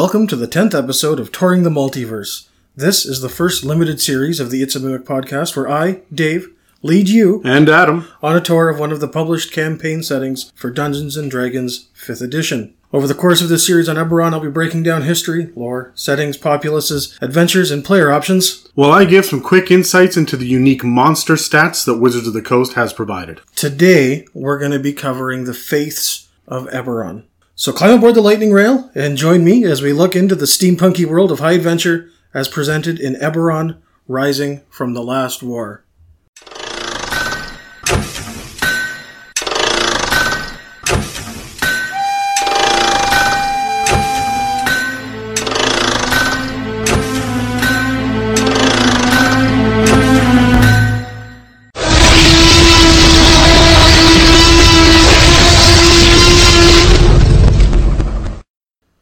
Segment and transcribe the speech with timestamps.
[0.00, 2.46] Welcome to the 10th episode of Touring the Multiverse.
[2.76, 6.54] This is the first limited series of the It's a Mimic podcast where I, Dave,
[6.82, 8.06] lead you And Adam.
[8.22, 12.22] on a tour of one of the published campaign settings for Dungeons and Dragons 5th
[12.22, 12.74] edition.
[12.92, 16.36] Over the course of this series on Eberron, I'll be breaking down history, lore, settings,
[16.36, 18.68] populaces, adventures, and player options.
[18.76, 22.40] While I give some quick insights into the unique monster stats that Wizards of the
[22.40, 23.40] Coast has provided.
[23.56, 27.24] Today, we're going to be covering the faiths of Eberron.
[27.60, 31.04] So climb aboard the lightning rail and join me as we look into the steampunky
[31.04, 35.82] world of high adventure as presented in Eberron Rising from the Last War.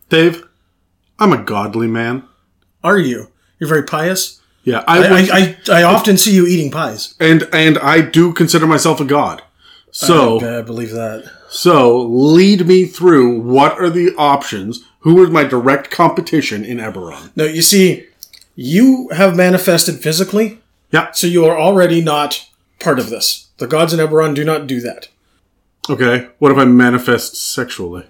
[0.08, 0.46] Dave,
[1.18, 2.24] I'm a godly man.
[2.84, 3.30] Are you?
[3.58, 4.40] You're very pious?
[4.64, 7.14] Yeah, I, I, I, I often see you eating pies.
[7.20, 9.42] and and I do consider myself a god.
[9.92, 11.30] So I, I believe that.
[11.48, 14.84] so lead me through what are the options?
[15.00, 17.30] Who is my direct competition in Eberron?
[17.36, 18.06] No, you see,
[18.56, 20.58] you have manifested physically,
[20.90, 21.12] Yeah.
[21.12, 22.48] so you are already not
[22.80, 23.48] part of this.
[23.58, 25.08] The gods in Eberron do not do that.
[25.88, 26.28] Okay.
[26.40, 28.04] What if I manifest sexually?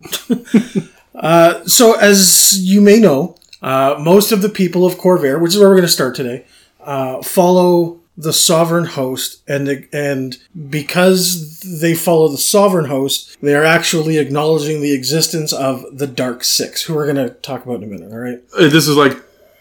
[1.14, 5.68] So, as you may know, uh, most of the people of Khorvaire, which is where
[5.68, 6.44] we're going to start today,
[6.80, 10.36] uh, follow the sovereign host, and and
[10.70, 16.44] because they follow the sovereign host, they are actually acknowledging the existence of the Dark
[16.44, 18.12] Six, who we're going to talk about in a minute.
[18.12, 19.16] All right, Uh, This is like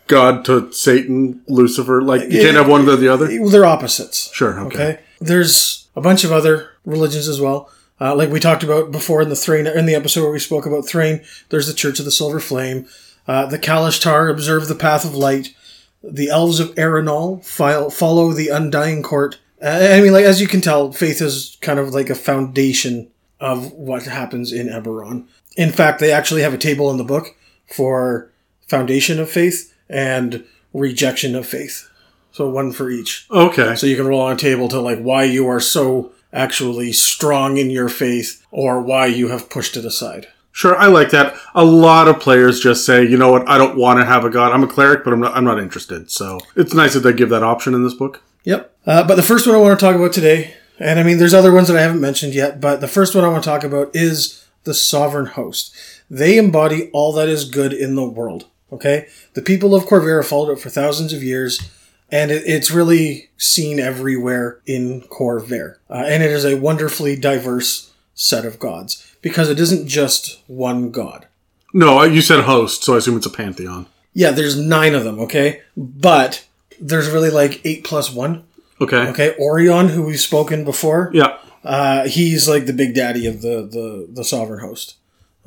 [0.08, 2.02] God to Satan, Lucifer.
[2.02, 3.28] Like you can't have one or the other.
[3.40, 4.32] Well, they're opposites.
[4.34, 4.60] Sure.
[4.68, 4.76] Okay.
[4.78, 5.00] Okay.
[5.20, 7.70] There's a bunch of other religions as well.
[8.02, 10.66] Uh, like we talked about before in the Thrane, in the episode where we spoke
[10.66, 12.88] about Thrane, there's the Church of the Silver Flame.
[13.28, 15.56] Uh, the Kalashtar observe the path of light.
[16.04, 19.40] The Elves of Aerenal file, follow the Undying Court.
[19.62, 23.10] Uh, I mean, like as you can tell, faith is kind of like a foundation
[23.40, 25.28] of what happens in Eberron.
[25.56, 27.36] In fact, they actually have a table in the book
[27.74, 28.32] for
[28.68, 31.90] foundation of faith and rejection of faith.
[32.32, 33.28] So one for each.
[33.30, 33.76] Okay.
[33.76, 37.58] So you can roll on a table to like why you are so actually strong
[37.58, 40.28] in your faith or why you have pushed it aside.
[40.52, 41.36] Sure, I like that.
[41.56, 44.30] A lot of players just say, you know what, I don't want to have a
[44.30, 44.52] god.
[44.52, 46.12] I'm a cleric, but I'm not, I'm not interested.
[46.12, 48.22] So it's nice that they give that option in this book.
[48.44, 48.76] Yep.
[48.86, 51.34] Uh, but the first one I want to talk about today, and I mean, there's
[51.34, 53.64] other ones that I haven't mentioned yet, but the first one I want to talk
[53.64, 55.76] about is the sovereign host.
[56.10, 58.46] They embody all that is good in the world.
[58.72, 59.08] Okay?
[59.34, 61.70] The people of Khorvaire followed it for thousands of years,
[62.14, 65.78] and it, it's really seen everywhere in Khorvaire.
[65.90, 70.92] Uh, and it is a wonderfully diverse set of gods because it isn't just one
[70.92, 71.28] god.
[71.74, 73.88] No, you said host, so I assume it's a pantheon.
[74.14, 75.62] Yeah, there's nine of them, okay?
[75.76, 76.46] But
[76.80, 78.44] there's really like eight plus one.
[78.80, 79.08] Okay.
[79.08, 81.38] Okay, Aureon, who we've spoken before, Yeah.
[81.64, 84.98] uh, he's like the big daddy of the, the, the sovereign host.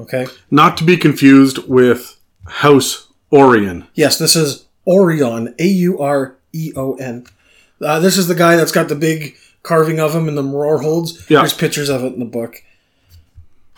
[0.00, 0.26] Okay?
[0.50, 3.86] Not to be confused with House Orien.
[3.94, 7.26] Yes, this is Aureon, A U R E O N.
[7.80, 10.80] Uh, this is the guy that's got the big carving of him in the Mror
[10.82, 11.28] Holds.
[11.28, 11.40] Yeah.
[11.40, 12.62] There's pictures of it in the book.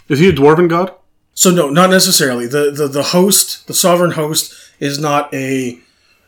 [0.09, 0.95] Is he a dwarven god?
[1.35, 2.47] So no, not necessarily.
[2.47, 5.79] The, the the host, the sovereign host, is not a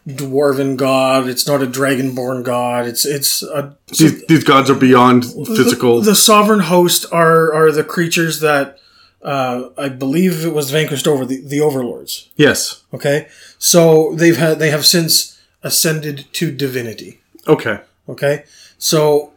[0.06, 1.28] dwarven god.
[1.28, 2.86] It's not a dragonborn god.
[2.86, 6.00] It's it's a These, these gods are beyond physical.
[6.00, 8.78] The sovereign host are are the creatures that
[9.22, 12.30] uh, I believe it was vanquished over the, the overlords.
[12.36, 12.82] yes.
[12.94, 13.28] Okay,
[13.58, 17.20] so they've had they have since ascended to divinity.
[17.46, 17.80] Okay.
[18.08, 18.44] Okay,
[18.76, 19.32] so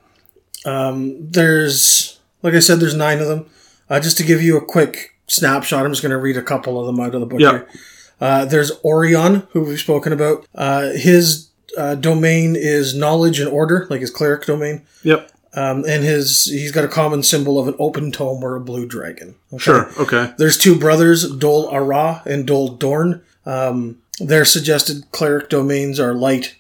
[0.65, 3.45] um, there's like I said, there's nine of them.
[3.89, 6.79] Uh, just to give you a quick snapshot, I'm just going to read a couple
[6.79, 7.51] of them out of the book Yeah.
[7.51, 7.67] here.
[8.19, 10.45] Uh, there's Aureon, who we've spoken about.
[10.55, 14.81] Uh, his uh, domain is knowledge and order, like his cleric domain.
[15.03, 15.29] Yep.
[15.55, 18.87] Um, and his he's got a common symbol of an open tome or a blue
[18.87, 19.35] dragon.
[19.51, 19.61] Okay?
[19.61, 19.91] Sure.
[19.99, 20.33] Okay.
[20.37, 23.21] There's two brothers, Dol Arrah and Dol Dorn.
[23.45, 26.55] Um, their suggested cleric domains are light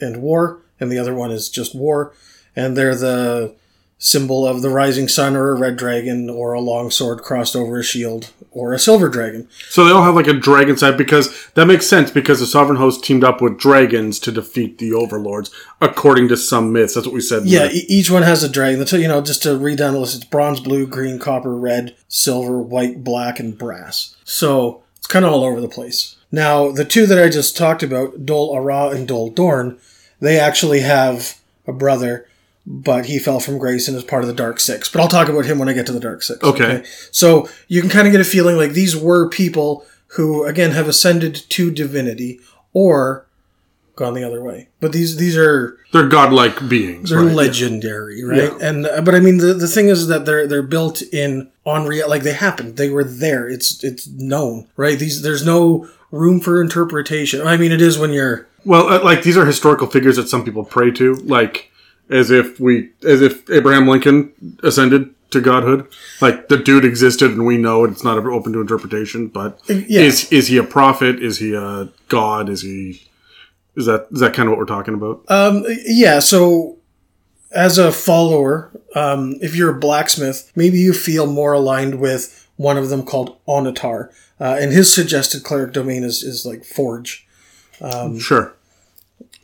[0.00, 2.12] and war, and the other one is just war.
[2.56, 3.54] And they're the
[3.98, 7.78] symbol of the rising sun or a red dragon or a long sword crossed over
[7.78, 9.48] a shield or a silver dragon.
[9.70, 12.76] So they all have like a dragon side because that makes sense because the sovereign
[12.76, 15.50] host teamed up with dragons to defeat the overlords,
[15.80, 16.94] according to some myths.
[16.94, 17.46] That's what we said.
[17.46, 18.78] Yeah, e- each one has a dragon.
[18.78, 21.96] That's, you know, just to read down the list, it's bronze, blue, green, copper, red,
[22.08, 24.16] silver, white, black, and brass.
[24.24, 26.13] So it's kind of all over the place.
[26.34, 29.78] Now, the two that I just talked about, Dol Arrah and Dol Dorn,
[30.20, 32.26] they actually have a brother,
[32.66, 34.88] but he fell from grace and is part of the Dark Six.
[34.90, 36.42] But I'll talk about him when I get to the Dark Six.
[36.42, 36.82] Okay.
[37.12, 39.86] So you can kind of get a feeling like these were people
[40.16, 42.40] who again have ascended to divinity
[42.72, 43.26] or
[43.96, 44.68] gone the other way.
[44.80, 47.10] But these these are They're godlike beings.
[47.10, 47.34] they're right?
[47.34, 48.50] legendary, right?
[48.52, 48.58] Yeah.
[48.68, 51.86] And uh, but I mean the the thing is that they're they're built in on
[51.86, 52.76] real like they happened.
[52.76, 53.48] They were there.
[53.48, 54.98] It's it's known, right?
[54.98, 57.46] These there's no room for interpretation.
[57.46, 60.44] I mean it is when you're Well, uh, like these are historical figures that some
[60.44, 61.70] people pray to, like
[62.10, 64.32] as if we, as if Abraham Lincoln
[64.62, 65.86] ascended to godhood.
[66.20, 69.28] Like the dude existed, and we know it's not open to interpretation.
[69.28, 70.00] But Yeah.
[70.02, 71.22] is is he a prophet?
[71.22, 72.48] Is he a god?
[72.48, 73.02] Is he?
[73.76, 75.22] Is that is that kind of what we're talking about?
[75.28, 76.76] Um, yeah, so
[77.50, 82.76] as a follower, um, if you're a blacksmith, maybe you feel more aligned with one
[82.76, 84.10] of them called Onatar.
[84.40, 87.26] Uh, and his suggested cleric domain is, is like Forge,
[88.18, 88.54] sure.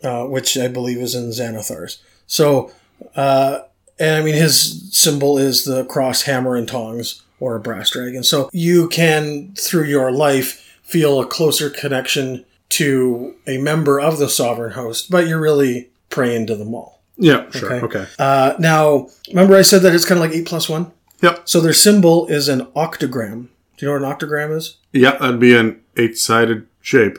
[0.03, 2.03] uh, which I believe is in Xanathar's.
[2.27, 2.73] So,
[3.15, 3.61] uh,
[3.99, 8.25] and I mean, his symbol is the cross, hammer, and tongs, or a brass dragon.
[8.25, 14.29] So you can, through your life, feel a closer connection to a member of the
[14.29, 17.01] sovereign host, but you're really praying to them all.
[17.17, 17.73] Yeah, sure.
[17.75, 17.85] Okay.
[17.99, 18.07] Okay.
[18.19, 20.91] Uh, now, remember I said that it's kind of like 8 plus 1?
[21.23, 21.43] Yep.
[21.49, 23.49] So their symbol is an octogram.
[23.81, 24.77] Do you know what an octagram is?
[24.93, 27.19] Yeah, that'd be an eight-sided shape.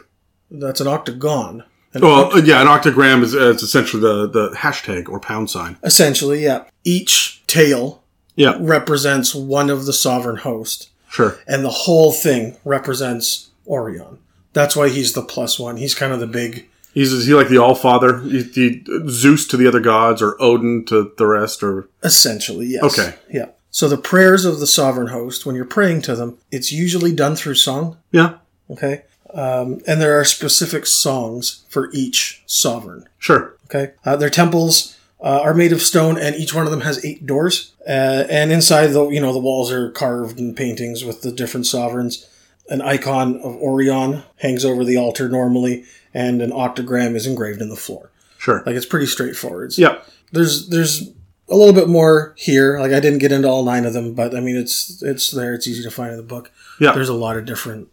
[0.52, 1.64] That's an octagon.
[1.96, 5.50] An Well, uh, yeah, an octagram is, uh, it's essentially the the hashtag or pound
[5.50, 5.78] sign.
[5.84, 6.66] Essentially, yeah.
[6.84, 8.04] Each tail
[8.36, 11.40] Yeah, represents one of the sovereign host, sure.
[11.48, 14.20] and the whole thing represents Aureon.
[14.54, 15.78] That's why he's the plus one.
[15.78, 16.68] He's kind of the big.
[16.94, 18.20] He's is he like the All Father?
[18.20, 22.84] He, he, Zeus to the other gods, or Odin to the rest, or Essentially, yes.
[22.84, 23.16] Okay.
[23.34, 23.48] Yeah.
[23.72, 27.36] So the prayers of the sovereign host, when you're praying to them, it's usually done
[27.36, 27.98] through song.
[28.12, 28.36] yeah,
[28.70, 29.04] Okay.
[29.34, 33.08] Um, and there are specific songs for each sovereign.
[33.18, 33.56] sure.
[33.66, 33.94] Okay.
[34.04, 37.26] Uh, their temples uh, are made of stone, and each one of them has eight
[37.26, 37.72] doors.
[37.88, 41.66] Uh, and inside, the you know the walls are carved in paintings with the different
[41.66, 42.28] sovereigns.
[42.70, 47.70] An icon of Aureon hangs over the altar normally, and an octogram is engraved in
[47.70, 48.12] the floor.
[48.38, 48.62] Sure.
[48.66, 49.78] Like it's pretty straightforward.
[49.78, 50.02] Yeah.
[50.34, 51.10] There's there's
[51.52, 52.80] a little bit more here.
[52.80, 55.54] Like I didn't get into all nine of them, but I mean it's it's there.
[55.54, 56.52] It's easy to find in the book.
[56.80, 56.94] Yeah.
[56.94, 57.90] There's a lot of different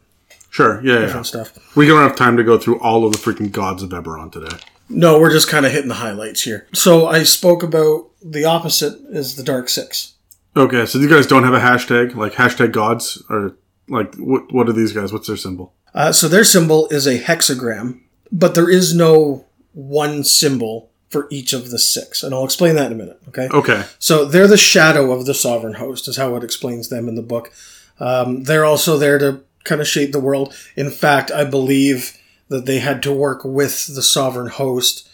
[0.50, 0.80] Sure.
[0.82, 0.94] Yeah.
[0.94, 1.00] yeah.
[1.00, 1.76] different stuff.
[1.76, 4.56] We don't have time to go through all of the freaking gods of Eberron today.
[4.88, 6.66] No, we're just kind of hitting the highlights here.
[6.72, 10.14] So I spoke about the opposite is the Dark Six.
[10.56, 13.56] Okay, so you guys don't have a hashtag like hashtag gods or
[13.88, 14.50] like what?
[14.52, 15.12] What are these guys?
[15.12, 15.74] What's their symbol?
[15.94, 18.00] Uh, so their symbol is a hexagram,
[18.32, 22.86] but there is no one symbol for each of the six, and I'll explain that
[22.86, 23.20] in a minute.
[23.28, 23.48] Okay.
[23.52, 23.84] Okay.
[23.98, 27.22] So they're the shadow of the sovereign host, is how it explains them in the
[27.22, 27.52] book.
[28.00, 30.54] Um, they're also there to kind of shape the world.
[30.76, 32.16] In fact, I believe
[32.48, 35.08] that they had to work with the sovereign host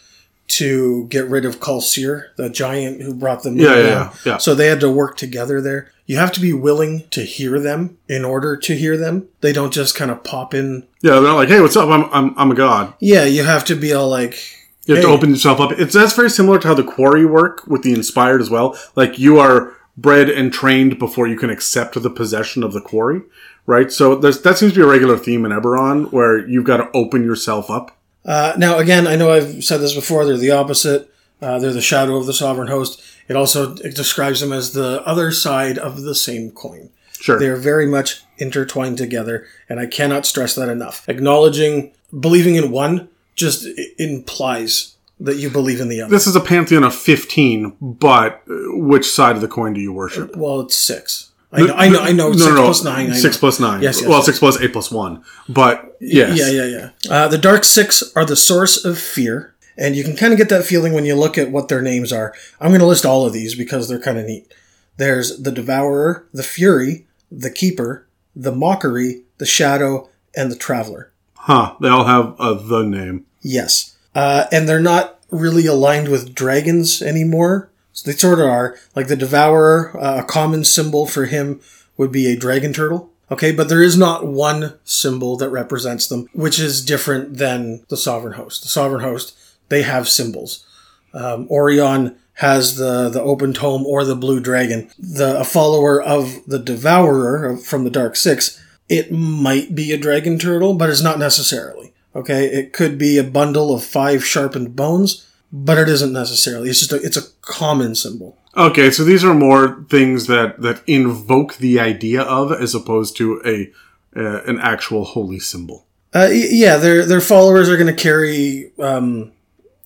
[0.47, 3.89] to get rid of Kalsir, the giant who brought them Yeah, yeah, down.
[3.89, 4.37] yeah, yeah.
[4.37, 5.91] So they had to work together there.
[6.05, 9.27] You have to be willing to hear them in order to hear them.
[9.41, 10.85] They don't just kind of pop in.
[11.01, 11.89] Yeah, they're not like, hey, what's up?
[11.89, 12.93] I'm I'm, I'm a god.
[12.99, 14.37] Yeah, you have to be all like,
[14.85, 15.71] You have to open yourself up.
[15.73, 18.77] It's that's very similar to how the quarry work with the inspired as well.
[18.95, 23.21] Like you are bred and trained before you can accept the possession of the quarry,
[23.65, 23.91] right?
[23.91, 26.89] So there's that seems to be a regular theme in Eberron where you've got to
[26.93, 27.97] open yourself up.
[28.23, 30.25] Uh, now, again, I know I've said this before.
[30.25, 31.11] They're the opposite.
[31.41, 33.01] Uh, they're the shadow of the sovereign host.
[33.27, 36.89] It also it describes them as the other side of the same coin.
[37.19, 37.39] Sure.
[37.39, 41.07] They're very much intertwined together, and I cannot stress that enough.
[41.07, 43.67] Acknowledging, believing in one just
[43.99, 46.09] implies that you believe in the other.
[46.11, 49.93] this is a pantheon of 15, but uh, which side of the coin do you
[49.93, 50.35] worship?
[50.35, 51.31] well, it's six.
[51.51, 52.61] I know, I know, I know No, six no, no.
[52.63, 53.13] plus nine.
[53.13, 53.81] Six plus nine.
[53.81, 54.25] Yes, yes, well, yes.
[54.25, 55.23] six plus eight plus one.
[55.47, 56.37] But yes.
[56.37, 57.13] Yeah, yeah, yeah.
[57.15, 60.49] Uh, the Dark Six are the source of fear, and you can kind of get
[60.49, 62.33] that feeling when you look at what their names are.
[62.59, 64.53] I'm going to list all of these because they're kind of neat.
[64.97, 71.11] There's the Devourer, the Fury, the Keeper, the Mockery, the Shadow, and the Traveler.
[71.45, 71.75] Huh.
[71.79, 73.27] They all have a the name.
[73.41, 73.95] Yes.
[74.15, 77.69] Uh, and they're not really aligned with dragons anymore.
[77.93, 78.75] So they sort of are.
[78.95, 81.61] Like the Devourer, uh, a common symbol for him
[81.97, 83.11] would be a dragon turtle.
[83.31, 87.97] Okay, but there is not one symbol that represents them, which is different than the
[87.97, 88.63] sovereign host.
[88.63, 89.37] The sovereign host,
[89.69, 90.65] they have symbols.
[91.13, 94.89] Um, Aureon has the, the open tome or the blue dragon.
[94.97, 100.37] The a follower of the Devourer from the Dark Six, it might be a dragon
[100.37, 101.93] turtle, but it's not necessarily.
[102.15, 106.69] Okay, it could be a bundle of five sharpened bones, but it isn't necessarily.
[106.69, 108.37] It's just a, it's a common symbol.
[108.55, 113.41] Okay, so these are more things that that invoke the idea of, as opposed to
[113.45, 113.71] a
[114.17, 115.85] uh, an actual holy symbol.
[116.13, 119.33] Uh, yeah, their their followers are going to carry um,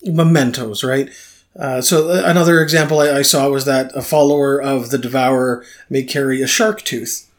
[0.04, 1.10] mementos, right?
[1.58, 5.64] Uh, so uh, another example I, I saw was that a follower of the Devourer
[5.88, 7.29] may carry a shark tooth.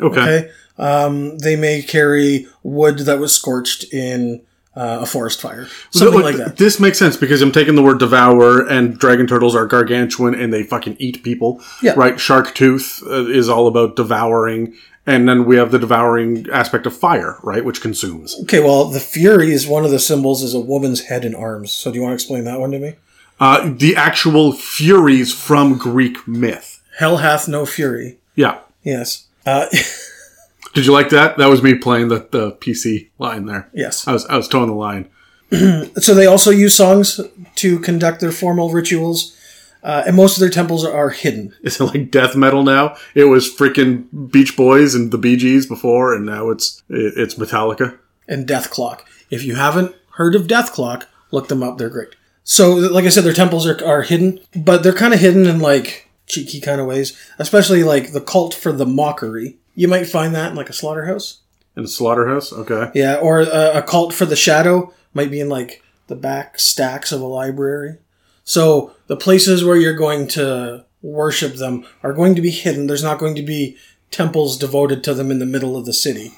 [0.00, 0.20] Okay.
[0.20, 4.42] Okay, Um, they may carry wood that was scorched in
[4.74, 6.56] uh, a forest fire, something Look, like that.
[6.56, 10.52] This makes sense because I'm taking the word devour, and dragon turtles are gargantuan and
[10.52, 11.60] they fucking eat people.
[11.82, 11.92] Yeah.
[11.94, 12.18] Right?
[12.18, 14.74] Shark tooth uh, is all about devouring.
[15.04, 17.64] And then we have the devouring aspect of fire, right?
[17.64, 18.38] Which consumes.
[18.42, 21.72] Okay, well, the fury is one of the symbols is a woman's head and arms.
[21.72, 22.94] So do you want to explain that one to me?
[23.40, 26.80] Uh, the actual furies from Greek myth.
[26.98, 28.18] Hell hath no fury.
[28.36, 28.60] Yeah.
[28.84, 29.26] Yes.
[29.46, 29.66] Uh,
[30.74, 31.36] Did you like that?
[31.36, 33.68] That was me playing the, the PC line there.
[33.74, 34.06] yes.
[34.08, 35.08] I was I was towing the line.
[36.00, 37.20] So they also use songs
[37.56, 39.36] to conduct their formal rituals,
[39.82, 41.54] uh, and most of their temples are hidden.
[41.62, 42.96] Is it like death metal now?
[43.14, 47.34] It was freaking Beach Boys and the Bee Gees before, and now it's it, it's
[47.34, 47.98] Metallica.
[48.26, 49.00] and Dethklok.
[49.30, 51.76] If you haven't heard of Dethklok, look them up.
[51.76, 52.14] They're great.
[52.44, 55.58] So, like I said, their temples are, are hidden, but they're kind of hidden in
[55.60, 57.16] like cheeky kind of ways.
[57.38, 59.58] Especially like the cult for the mockery.
[59.74, 61.38] You might find that in like a slaughterhouse.
[61.76, 62.90] In a Slaughterhouse, okay.
[62.94, 67.12] Yeah, or a, a cult for the shadow might be in like the back stacks
[67.12, 67.96] of a library.
[68.44, 72.86] So the places where you're going to worship them are going to be hidden.
[72.88, 73.78] There's not going to be
[74.10, 76.32] temples devoted to them in the middle of the city,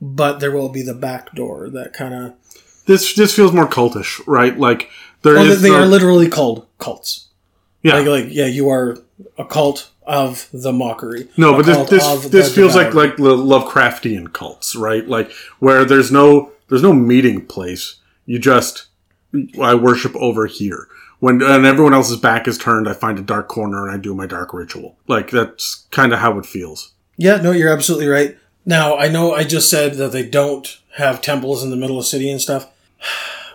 [0.00, 2.34] but there will be the back door that kind of.
[2.86, 4.58] This this feels more cultish, right?
[4.58, 4.90] Like
[5.22, 7.28] there Oh, is they the- are literally called cults.
[7.82, 7.94] Yeah.
[7.94, 8.98] Like, like, yeah, you are
[9.38, 11.28] a cult of the mockery.
[11.36, 15.06] no, but this this, this feels like like the Lovecraftian cults, right?
[15.06, 17.96] Like where there's no there's no meeting place.
[18.26, 18.86] You just
[19.60, 20.88] I worship over here.
[21.20, 24.14] When and everyone else's back is turned, I find a dark corner and I do
[24.14, 24.96] my dark ritual.
[25.06, 26.92] Like that's kind of how it feels.
[27.16, 28.36] Yeah, no, you're absolutely right.
[28.64, 32.06] Now, I know I just said that they don't have temples in the middle of
[32.06, 32.68] city and stuff.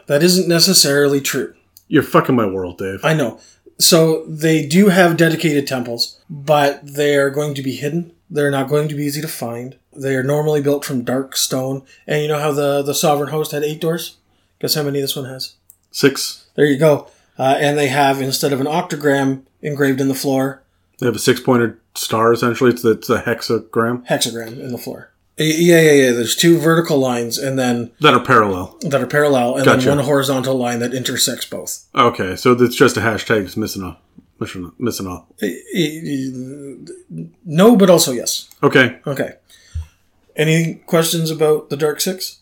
[0.08, 1.54] That isn't necessarily true.
[1.90, 3.04] You're fucking my world, Dave.
[3.04, 3.42] I know.
[3.80, 8.12] So they do have dedicated temples, but they are going to be hidden.
[8.30, 9.78] They're not going to be easy to find.
[9.96, 11.84] They are normally built from dark stone.
[12.06, 14.18] And you know how the, the sovereign host had eight doors?
[14.60, 15.56] Guess how many this one has?
[15.92, 16.48] Six.
[16.56, 17.08] There you go.
[17.38, 20.64] Uh, and they have, instead of an octagram engraved in the floor,
[21.00, 22.72] They have a six pointed star essentially.
[22.72, 25.12] It's it's a hexagram hexagram in the floor.
[25.40, 26.12] Yeah, yeah, yeah.
[26.14, 28.78] There's two vertical lines and then that are parallel.
[28.82, 29.86] that are parallel, and Gotcha.
[29.88, 31.86] then one horizontal line that intersects both.
[31.94, 33.44] Okay, so it's just a hashtag.
[33.46, 33.98] It's missing a
[34.40, 35.24] missing a, missing a.
[35.42, 38.50] Y- y- No, but also yes.
[38.64, 39.00] Okay.
[39.06, 39.34] Okay.
[40.36, 42.40] Any questions about the Dark Six?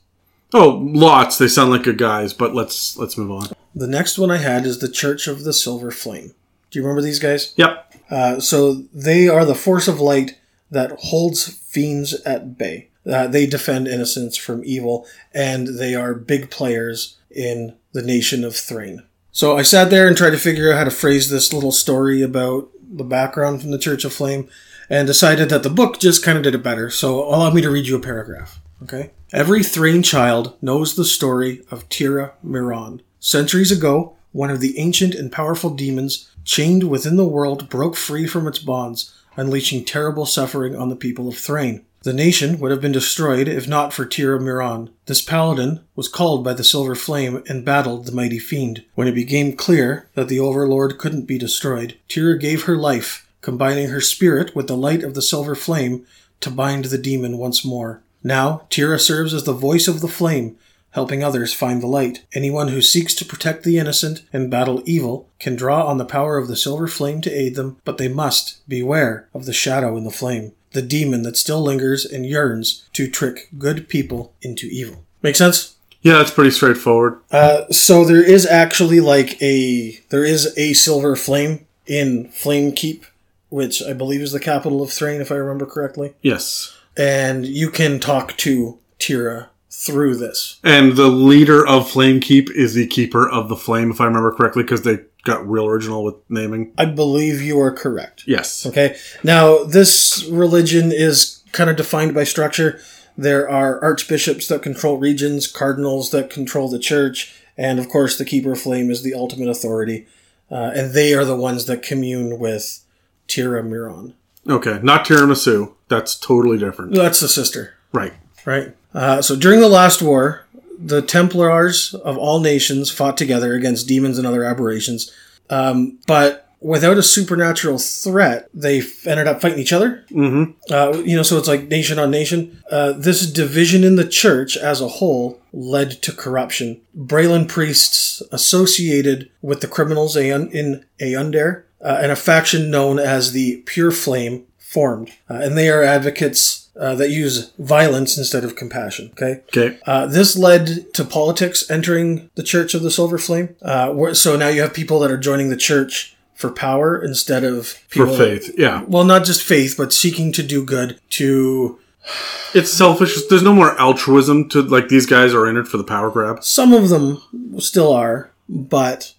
[0.54, 1.38] Oh, lots.
[1.38, 3.48] They sound like good guys, but let's let's move on.
[3.74, 6.34] The next one I had is the Church of the Silver Flame.
[6.72, 7.54] Do you remember these guys?
[7.58, 7.94] Yep.
[8.10, 10.38] Uh, so they are the force of light
[10.72, 12.90] that holds fiends at bay.
[13.06, 18.56] Uh, they defend innocence from evil, and they are big players in the nation of
[18.56, 19.04] Thrane.
[19.32, 22.22] So I sat there and tried to figure out how to phrase this little story
[22.22, 24.50] about the background from the Church of Flame,
[24.90, 26.90] and decided that the book just kind of did it better.
[26.90, 28.60] So allow me to read you a paragraph.
[28.84, 29.12] Okay.
[29.34, 33.02] Every Thrane child knows the story of Tira Miron.
[33.20, 38.28] Centuries ago, one of the ancient and powerful demons chained within the world broke free
[38.28, 41.86] from its bonds, unleashing terrible suffering on the people of Thrane.
[42.04, 44.92] The nation would have been destroyed if not for Tira Miron.
[45.08, 48.84] This paladin was called by the Silver Flame and battled the mighty fiend.
[48.94, 53.90] When it became clear that the Overlord couldn't be destroyed, Tira gave her life, combining
[53.90, 56.06] her spirit with the light of the Silver Flame
[56.42, 58.04] to bind the demon once more.
[58.24, 60.58] Now, Tira serves as the voice of the flame,
[60.96, 62.26] helping others find the light.
[62.34, 66.38] Anyone who seeks to protect the innocent and battle evil can draw on the power
[66.38, 70.06] of the silver flame to aid them, but they must beware of the shadow in
[70.06, 75.04] the flame, the demon that still lingers and yearns to trick good people into evil.
[75.22, 75.76] Make sense?
[76.02, 77.20] Yeah, that's pretty straightforward.
[77.30, 83.04] Uh, so there is actually like a there is a silver flame in Flamekeep,
[83.50, 86.14] which I believe is the capital of Thrane, if I remember correctly.
[86.22, 86.74] Yes.
[86.96, 90.58] And you can talk to Tira through this.
[90.64, 94.64] And the leader of Flamekeep is the keeper of the flame, if I remember correctly,
[94.64, 96.72] because they got real original with naming.
[96.78, 98.24] I believe you are correct.
[98.26, 98.66] Yes.
[98.66, 98.96] Okay.
[99.24, 102.80] Now, this religion is kind of defined by structure.
[103.18, 108.26] There are archbishops that control regions, cardinals that control the church, and of course, the
[108.26, 110.08] Keeper of Flame is the ultimate authority.
[110.50, 112.84] Uh, and they are the ones that commune with
[113.28, 114.14] Tira Miron.
[114.48, 115.74] Okay, not tiramisu.
[115.90, 116.94] That's totally different.
[116.94, 118.14] That's the sister, Right.
[118.46, 118.76] right?
[118.96, 120.46] Uh, so during the last war,
[120.80, 125.12] the Templars of all nations fought together against demons and other aberrations.
[125.50, 130.04] Um, but without a supernatural threat, they f- ended up fighting each other.
[130.10, 130.52] Mm-hmm.
[130.74, 132.64] Uh, you know, so it's like nation on nation.
[132.72, 136.82] Uh, this division in the church as a whole led to corruption.
[136.98, 143.58] Braylon priests associated with the criminals in Aundair uh, and a faction known as the
[143.66, 149.06] Pure Flame formed, uh, and they are advocates uh, that use violence instead of compassion.
[149.14, 149.42] Okay.
[149.50, 149.70] Okay.
[149.88, 153.48] Uh, this led to politics entering the Church of the Silver Flame.
[153.62, 157.44] Uh, where, so now you have people that are joining the church for power instead
[157.46, 158.54] of For faith.
[158.58, 158.84] Yeah.
[158.88, 161.80] Well, not just faith, but seeking to do good to
[162.54, 163.16] It's selfish.
[163.30, 166.44] There's no more altruism to like these guys are in it for the power grab.
[166.44, 167.22] some of them
[167.60, 169.14] still are, but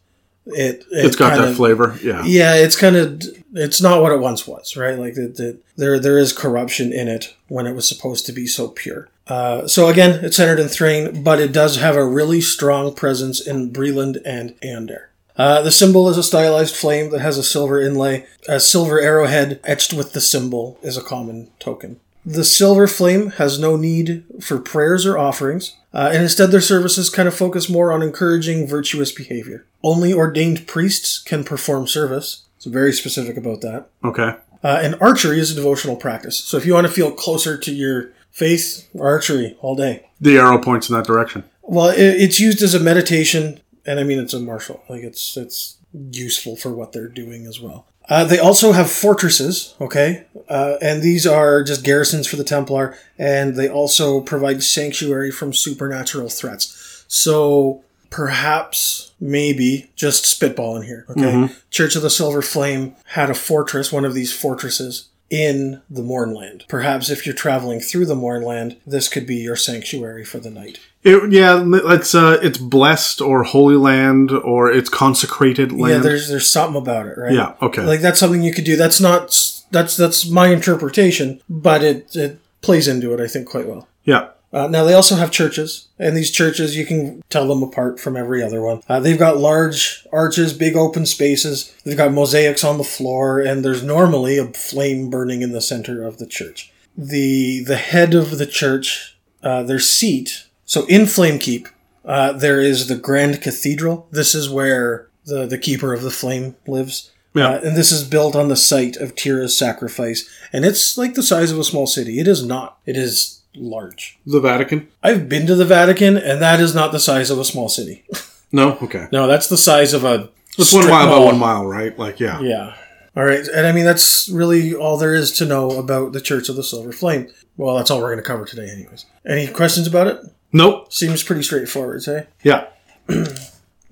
[0.47, 1.99] it, it It's got that of- flavor.
[2.03, 2.23] Yeah.
[2.25, 3.23] Yeah, it's kind of
[3.57, 4.99] it's not what it once was, right?
[4.99, 8.47] Like it, it, there there is corruption in it when it was supposed to be
[8.47, 9.09] so pure.
[9.27, 13.45] Uh, so again, it's centered in Thrane, but it does have a really strong presence
[13.45, 15.11] in Breland and Aundair.
[15.37, 18.25] Uh, the symbol is a stylized flame that has a silver inlay.
[18.49, 22.01] A silver arrowhead etched with the symbol is a common token.
[22.25, 27.09] The silver flame has no need for prayers or offerings, uh, and instead their services
[27.09, 29.65] kind of focus more on encouraging virtuous behavior.
[29.85, 32.46] Only ordained priests can perform service.
[32.67, 33.91] It's very specific about that.
[34.03, 34.35] Okay.
[34.65, 36.37] Uh, and archery is a devotional practice.
[36.39, 40.09] So if you want to feel closer to your faith, archery all day.
[40.21, 41.45] The arrow points in that direction.
[41.63, 44.83] Well, it, it's used as a meditation, and I mean it's a martial.
[44.89, 47.87] Like it's it's useful for what they're doing as well.
[48.09, 52.97] Uh, they also have fortresses, okay, uh, and these are just garrisons for the Templar,
[53.19, 57.05] and they also provide sanctuary from supernatural threats.
[57.09, 57.85] So
[58.17, 61.53] perhaps, maybe, just spitballing here, okay.
[61.71, 66.65] Church of the Silver Flame had a fortress, one of these fortresses in the Mournland.
[66.67, 70.81] Perhaps if you're traveling through the Mournland, this could be your sanctuary for the night.
[71.03, 75.97] It, yeah, it's uh, it's blessed or holy land or it's consecrated land.
[75.97, 77.35] Yeah, there's there's something about it, right?
[77.35, 77.83] Yeah, okay.
[77.83, 78.77] Like that's something you could do.
[78.77, 79.27] That's not
[79.71, 83.89] that's that's my interpretation, but it it plays into it, I think, quite well.
[84.05, 84.31] yeah.
[84.57, 88.17] Uh, now they also have churches, and these churches you can tell them apart from
[88.17, 88.81] every other one.
[88.89, 91.77] Uh, they've got large arches, big open spaces.
[91.85, 96.05] They've got mosaics on the floor, and there's normally a flame burning in the center
[96.05, 96.73] of the church.
[96.97, 100.47] The the head of the church, uh, their seat.
[100.65, 101.69] So in Flamekeep,
[102.07, 104.09] uh, there is the Grand Cathedral.
[104.11, 107.11] This is where the the keeper of the flame lives.
[107.35, 107.51] Yeah.
[107.51, 111.23] Uh, and this is built on the site of Tira's sacrifice, and it's like the
[111.23, 112.19] size of a small city.
[112.19, 112.79] It is not.
[112.87, 114.19] It is large.
[114.27, 114.89] The Vatican?
[115.03, 118.05] I've been to the Vatican, and that is not the size of a small city.
[118.53, 118.79] No?
[118.83, 119.09] Okay.
[119.13, 120.31] no, that's the size of a.
[120.59, 121.99] It's one mile by one mile, right?
[121.99, 122.41] Like, yeah.
[122.41, 122.77] Yeah.
[123.17, 126.49] All right, and I mean that's really all there is to know about the Church
[126.49, 127.29] of the Silver Flame.
[127.57, 129.07] Well, that's all we're going to cover today, anyways.
[129.27, 130.21] Any questions about it?
[130.53, 130.93] Nope.
[130.93, 132.27] Seems pretty straightforward, say.
[132.43, 132.69] Yeah.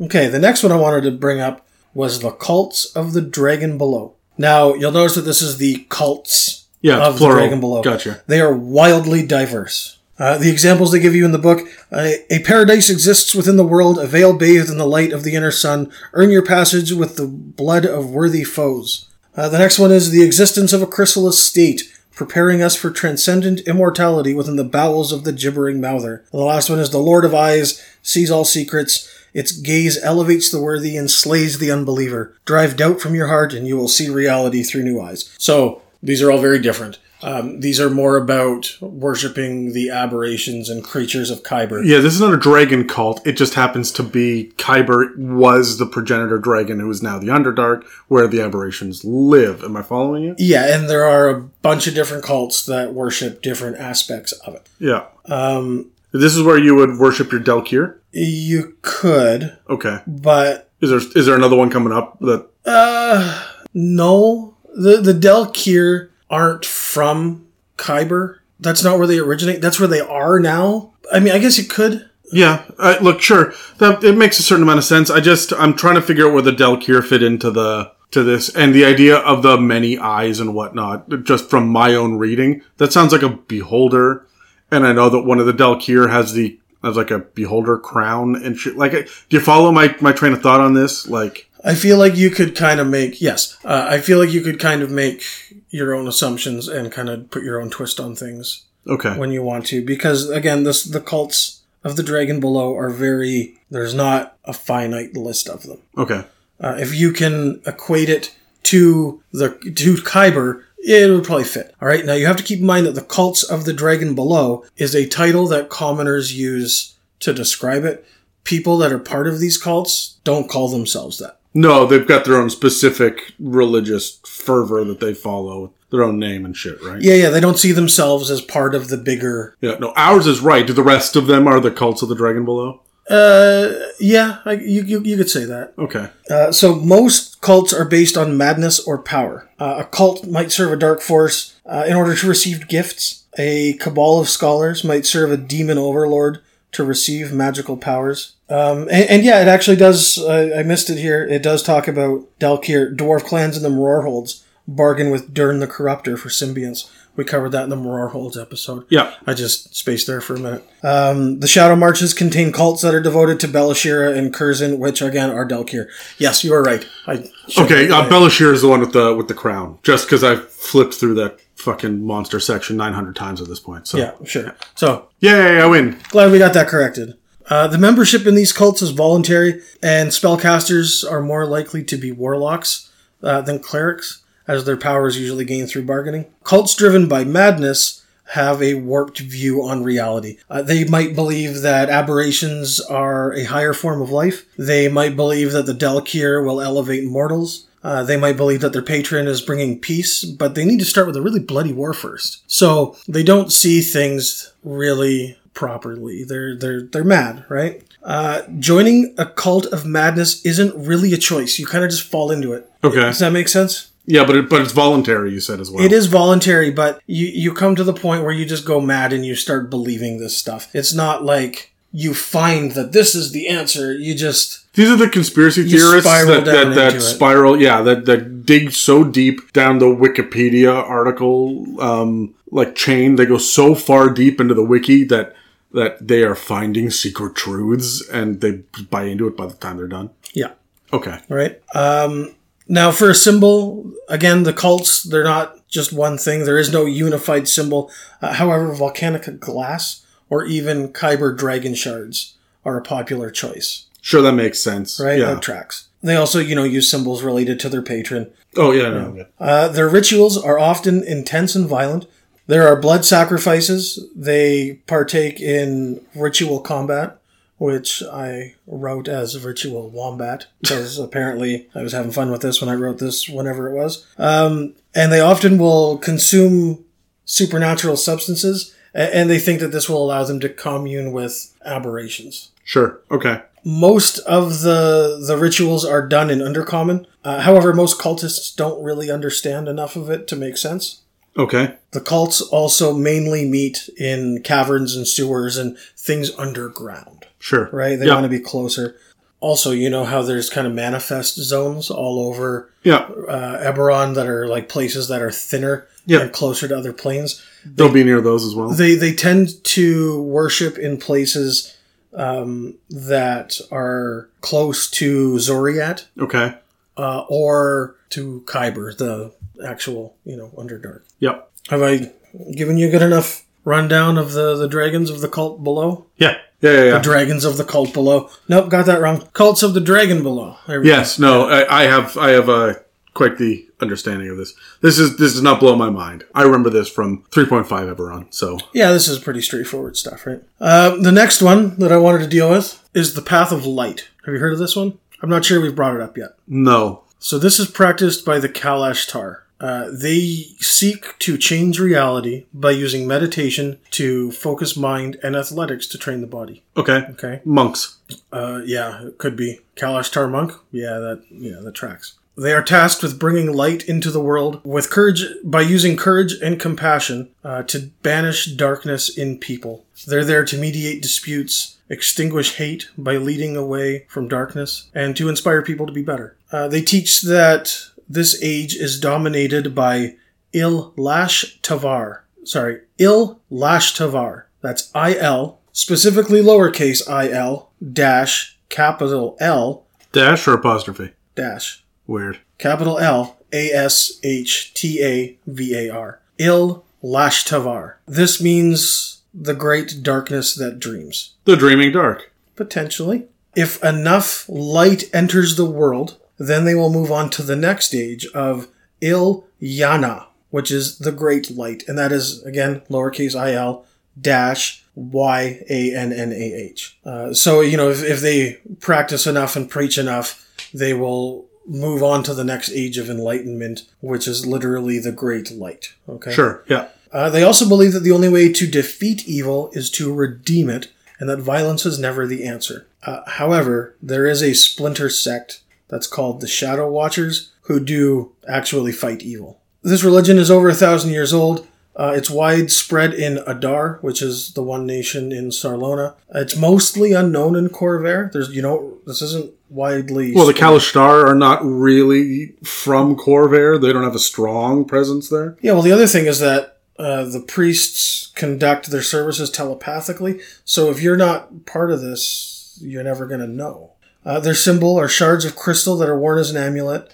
[0.01, 3.79] Okay, the next one I wanted to bring up was the cults of the Dragon
[3.79, 4.15] Below.
[4.37, 7.27] Now, you'll notice that this is the cults Yeah, of the.
[7.31, 7.81] Dragon Below.
[7.83, 8.23] Gotcha.
[8.27, 9.99] They are wildly diverse.
[10.19, 13.67] Uh, the examples they give you in the book uh, a paradise exists within the
[13.67, 15.91] world, a veil bathed in the light of the inner sun.
[16.13, 19.09] Earn your passage with the blood of worthy foes.
[19.35, 23.61] Uh, the next one is the existence of a chrysalis state, preparing us for transcendent
[23.61, 26.23] immortality within the bowels of the gibbering mouther.
[26.31, 29.11] And the last one is the Lord of Eyes, sees all secrets.
[29.33, 32.37] Its gaze elevates the worthy and slays the unbeliever.
[32.45, 35.35] Drive doubt from your heart, and you will see reality through new eyes.
[35.39, 36.99] So, these are all very different.
[37.23, 41.83] Um, these are more about worshipping the aberrations and creatures of Khyber.
[41.83, 43.27] Yeah, this is not a dragon cult.
[43.27, 47.85] It just happens to be Khyber was the progenitor dragon who is now the Underdark,
[48.09, 49.65] where the aberrations live.
[49.65, 50.35] Am I following you?
[50.39, 54.69] Yeah, and there are a bunch of different cults that worship different aspects of it.
[54.79, 55.07] Yeah.
[55.25, 57.97] Um, This is where you would worship your Daelkyr?
[58.13, 59.99] you could, Okay.
[60.07, 64.54] but Is there is there another one coming up that uh, no.
[64.75, 68.41] The the Daelkyr aren't from Khyber.
[68.61, 69.61] That's not where they originate.
[69.61, 70.93] That's where they are now.
[71.13, 72.09] I mean, I guess you could.
[72.33, 75.11] Yeah, uh, look, sure, that it makes a certain amount of sense.
[75.11, 78.55] I just I'm trying to figure out where the Daelkyr fit into the to this
[78.55, 81.25] and the idea of the many eyes and whatnot.
[81.25, 84.27] Just from my own reading, that sounds like a beholder,
[84.71, 88.37] and I know that one of the Daelkyr has the has like a beholder crown
[88.37, 88.77] and shit.
[88.77, 91.07] Like, do you follow my my train of thought on this?
[91.07, 93.57] Like, I feel like you could kind of make yes.
[93.65, 95.23] Uh, I feel like you could kind of make
[95.71, 99.43] your own assumptions and kind of put your own twist on things okay, when you
[99.43, 103.59] want to, because again, this the cults of the Dragon Below are very.
[103.71, 105.79] There's not a finite list of them.
[105.97, 106.25] okay,
[106.61, 111.75] Uh, if you can equate it to the to Khyber, it would probably fit.
[111.81, 112.05] All right.
[112.05, 114.95] Now you have to keep in mind that the cults of the Dragon Below is
[114.95, 118.07] a title that commoners use to describe it.
[118.45, 121.39] People that are part of these cults don't call themselves that.
[121.55, 126.57] No, they've got their own specific religious fervor that they follow, their own name and
[126.57, 127.01] shit, right?
[127.01, 127.31] Yeah, yeah.
[127.31, 129.57] They don't see themselves as part of the bigger.
[129.61, 130.67] Yeah, no, ours is right.
[130.67, 132.81] Do the rest of them are the cults of the dragon below.
[133.09, 135.75] Uh, yeah, I, you, you you could say that.
[135.79, 136.09] Okay.
[136.31, 139.51] Uh, so most cults are based on madness or power.
[139.59, 143.25] Uh, a cult might serve a dark force uh, in order to receive gifts.
[143.37, 146.41] A cabal of scholars might serve a demon overlord
[146.73, 148.34] to receive magical powers.
[148.49, 150.19] Um, and, and yeah, it actually does.
[150.19, 151.25] Uh, I missed it here.
[151.25, 155.67] It does talk about Daelkyr, dwarf clans, and the Mror Holds bargain with Dyrrn the
[155.67, 156.91] Corruptor for symbionts.
[157.17, 158.87] We covered that in the Mror Holds episode.
[158.89, 159.15] Yeah.
[159.27, 160.65] I just spaced there for a minute.
[160.83, 165.31] Um, the Shadow Marches contain cults that are devoted to Belashyrra and Kyrzin, which again
[165.31, 165.87] are Daelkyr.
[166.19, 166.85] Yes, you are right.
[167.07, 167.89] I Okay.
[167.89, 169.79] Uh, Belashir is the one with the with the crown.
[169.85, 173.87] Just because I've flipped through that fucking monster section 900 times at this point.
[173.87, 174.57] So yeah, sure.
[174.75, 175.61] So Yay!
[175.61, 175.99] I win.
[176.09, 177.17] glad we got that corrected.
[177.49, 182.11] Uh, the membership in these cults is voluntary, and spellcasters are more likely to be
[182.11, 182.91] warlocks
[183.23, 186.27] uh, than clerics, as their power is usually gained through bargaining.
[186.43, 190.39] Cults driven by madness have a warped view on reality.
[190.49, 194.47] Uh, they might believe that aberrations are a higher form of life.
[194.57, 197.67] They might believe that the Daelkyr will elevate mortals.
[197.83, 201.07] Uh, they might believe that their patron is bringing peace, but they need to start
[201.07, 202.43] with a really bloody war first.
[202.47, 206.25] So they don't see things really properly.
[206.25, 207.83] They're they're they're mad, right?
[208.03, 211.59] Uh, joining a cult of madness isn't really a choice.
[211.59, 212.71] You kind of just fall into it.
[212.83, 213.01] Okay.
[213.01, 213.91] Does that make sense?
[214.07, 215.33] Yeah, but it, but it's voluntary.
[215.33, 215.83] You said as well.
[215.83, 219.13] It is voluntary, but you you come to the point where you just go mad
[219.15, 220.69] and you start believing this stuff.
[220.75, 223.95] It's not like you find that this is the answer.
[223.95, 227.01] You just These are the conspiracy theorists spiral that, that, that into it.
[227.01, 233.15] spiral, yeah, that, that dig so deep down the Wikipedia article, um, like chain.
[233.15, 235.37] They go so far deep into the wiki that
[235.75, 239.87] that they are finding secret truths and they buy into it by the time they're
[239.87, 240.11] done.
[240.33, 240.53] yeah.
[240.93, 241.19] Okay.
[241.29, 241.61] right?
[241.75, 242.35] Um,
[242.69, 246.45] now, for a symbol, again, the cults, they're not just one thing.
[246.45, 247.91] There is no unified symbol.
[248.23, 252.35] Uh, however, volcanic glass or even Khyber dragon shards
[252.65, 255.01] are a popular choice, Sure, that makes sense.
[255.03, 255.19] right?
[255.19, 255.35] Yeah.
[255.35, 255.89] That tracks.
[256.03, 258.31] They also, you know, use symbols related to their patron.
[258.57, 259.27] Oh, yeah, no.
[259.41, 262.07] Uh, their rituals are often intense and violent.
[262.47, 264.05] There are blood sacrifices.
[264.15, 267.19] They partake in ritual combat,
[267.59, 272.69] which I wrote as ritual wombat because apparently I was having fun with this when
[272.69, 274.07] I wrote this, whenever it was.
[274.19, 276.85] Um, and they often will consume
[277.25, 283.01] supernatural substances, and they think that this will allow them to commune with aberrations Sure.
[283.11, 283.43] Okay.
[283.65, 287.07] most of the the rituals are done in undercommon.
[287.25, 291.01] Uh, however, most cultists don't really understand enough of it to make sense.
[291.37, 291.75] Okay.
[291.93, 297.69] The cults also mainly meet in caverns and sewers and things underground, Sure.
[297.73, 297.99] right?
[297.99, 298.15] They Yeah.
[298.15, 298.97] want to be closer.
[299.41, 303.07] Also, you know how there's kind of manifest zones all over Yeah.
[303.29, 306.21] uh, Eberron that are like places that are thinner Yeah.
[306.21, 307.43] and closer to other planes.
[307.65, 308.69] They'll be near those as well.
[308.71, 311.73] They they tend to worship in places
[312.17, 316.55] um, that are close to Xoriat okay.
[316.97, 319.33] Uh, or to Khyber, the
[319.65, 321.03] actual you know Underdark.
[321.19, 321.51] Yep.
[321.69, 322.13] Have I
[322.55, 326.07] given you a good enough rundown of the the dragons of the cult below?
[326.17, 326.39] Yeah.
[326.61, 326.71] Yeah.
[326.71, 326.85] Yeah.
[326.85, 326.91] yeah.
[326.93, 328.31] The dragons of the cult below.
[328.49, 329.29] Nope, got that wrong.
[329.33, 330.57] Cults of the dragon below.
[330.67, 330.83] Go.
[330.83, 332.75] Yes, no, I, I have I have uh,
[333.15, 334.55] quite the understanding of this.
[334.81, 336.25] This is this does not blow my mind.
[336.35, 338.33] I remember this from 3.5 Eberron.
[338.35, 340.43] So Yeah, this is pretty straightforward stuff, right?
[340.61, 344.09] Uh, the next one that I wanted to deal with is the Path of Light.
[344.25, 344.99] Have you heard of this one?
[345.23, 346.35] I'm not sure we've brought it up yet.
[346.47, 349.39] no, So this is practiced by the Kalashtar.
[349.61, 355.97] Uh, they seek to change reality by using meditation to focus mind and athletics to
[355.97, 356.63] train the body.
[356.77, 357.41] okay, Okay.
[357.45, 357.97] monks.
[358.33, 360.53] Uh, yeah, it could be Kalashtar monk.
[360.73, 362.15] Yeah, that yeah that tracks.
[362.37, 366.59] They are tasked with bringing light into the world with courage by using courage and
[366.61, 369.85] compassion uh, to banish darkness in people.
[370.07, 375.63] They're there to mediate disputes, extinguish hate by leading away from darkness, and to inspire
[375.63, 376.37] people to be better.
[376.53, 380.15] Uh, they teach that this age is dominated by
[380.53, 382.21] Il Lash Tavar.
[382.45, 384.45] Sorry, Il Lash Tavar.
[384.61, 391.11] That's I L, specifically lowercase I L, dash, capital L, Dash or apostrophe?
[391.35, 392.39] dash, Weird.
[392.59, 396.21] capital L, A S H T A V A R.
[396.39, 397.95] Il Lash Tavar.
[398.07, 401.35] This means the great darkness that dreams.
[401.45, 402.33] The Dreaming Dark.
[402.55, 403.27] Potentially.
[403.57, 408.27] If enough light enters the world, then they will move on to the next stage
[408.27, 408.69] of
[409.01, 411.83] Il Yana, which is the great light.
[411.89, 413.85] And that is, again, lowercase i l
[414.21, 416.99] dash y a n n a h.
[417.05, 422.03] Uh, so, you know, if, if they practice enough and preach enough, they will move
[422.03, 425.95] on to the next age of enlightenment, which is literally the great light.
[426.09, 426.33] Okay.
[426.33, 426.65] Sure.
[426.69, 426.89] Yeah.
[427.15, 430.91] Uh, they also believe that the only way to defeat evil is to redeem it,
[431.21, 432.89] and that violence is never the answer.
[433.05, 438.91] Uh, however, there is a splinter sect that's called the Shadow Watchers who do actually
[438.91, 439.61] fight evil.
[439.83, 441.67] This religion is over a thousand years old.
[441.97, 446.17] Uh, it's widespread in Adar, which is the one nation in Sarlona.
[446.35, 448.33] It's mostly unknown in Khorvaire.
[448.33, 450.35] There's, you know, this isn't widely.
[450.35, 450.71] Well, the spread.
[450.73, 453.81] Kalashtar are not really from Khorvaire.
[453.81, 455.57] They don't have a strong presence there.
[455.63, 460.41] Yeah, well, the other thing is that uh, the priests conduct their services telepathically.
[460.65, 463.93] So if you're not part of this, you're never going to know.
[464.25, 467.13] Uh, their symbol are shards of crystal that are worn as an amulet.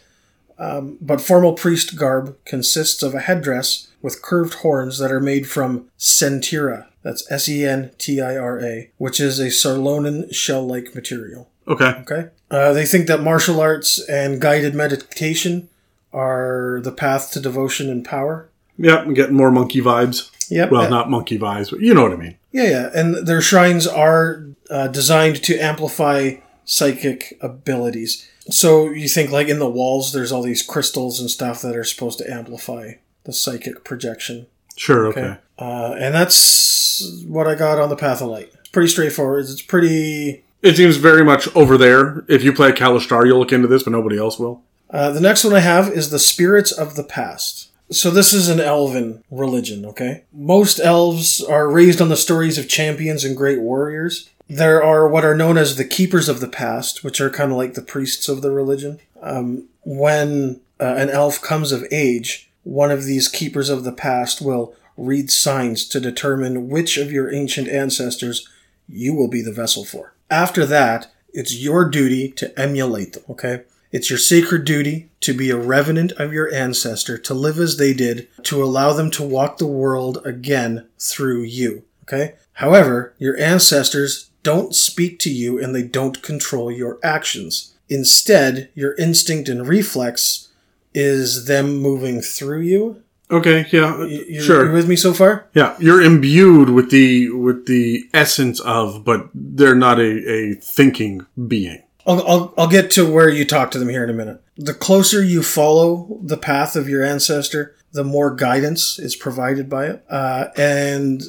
[0.58, 5.48] Um, but formal priest garb consists of a headdress with curved horns that are made
[5.48, 6.86] from Sentira.
[7.02, 11.48] That's S E N T I R A, which is a Sarlonan shell like material.
[11.66, 11.94] Okay.
[12.00, 12.28] Okay.
[12.50, 15.70] Uh, they think that martial arts and guided meditation
[16.12, 18.49] are the path to devotion and power.
[18.80, 20.30] Yep, I'm getting more monkey vibes.
[20.50, 20.70] Yep.
[20.70, 22.36] Well, not monkey vibes, but you know what I mean.
[22.50, 28.28] Yeah, yeah, and their shrines are uh, designed to amplify psychic abilities.
[28.48, 31.84] So you think like in the walls, there's all these crystals and stuff that are
[31.84, 34.46] supposed to amplify the psychic projection.
[34.76, 35.20] Sure, okay.
[35.20, 38.50] Okay, uh, and that's what I got on the Path of Light.
[38.60, 39.44] It's pretty straightforward.
[39.44, 40.42] It's pretty.
[40.62, 42.24] It seems very much over there.
[42.28, 44.62] If you play Kalashtar, you'll look into this, but nobody else will.
[44.88, 47.69] Uh, the next one I have is the Spirits of the Past.
[47.92, 50.22] So this is an elven religion, okay?
[50.32, 54.30] Most elves are raised on the stories of champions and great warriors.
[54.48, 57.58] There are what are known as the Keepers of the Past, which are kind of
[57.58, 59.00] like the priests of the religion.
[59.20, 64.40] Um, when uh, an elf comes of age, one of these Keepers of the Past
[64.40, 68.48] will read signs to determine which of your ancient ancestors
[68.88, 70.14] you will be the vessel for.
[70.30, 73.62] After that, it's your duty to emulate them, okay?
[73.92, 77.92] It's your sacred duty to be a revenant of your ancestor, to live as they
[77.92, 82.34] did, to allow them to walk the world again through you, okay?
[82.54, 87.74] However, your ancestors don't speak to you and they don't control your actions.
[87.88, 90.48] Instead, your instinct and reflex
[90.94, 93.02] is them moving through you.
[93.30, 94.66] Okay, yeah, You, sure.
[94.66, 95.46] you with me so far?
[95.54, 101.26] Yeah, you're imbued with the with the essence of, but they're not a, a thinking
[101.46, 101.82] being.
[102.06, 104.42] I'll, I'll, I'll get to where you talk to them here in a minute.
[104.56, 109.86] The closer you follow the path of your ancestor, the more guidance is provided by
[109.86, 110.04] it.
[110.08, 111.22] Uh, and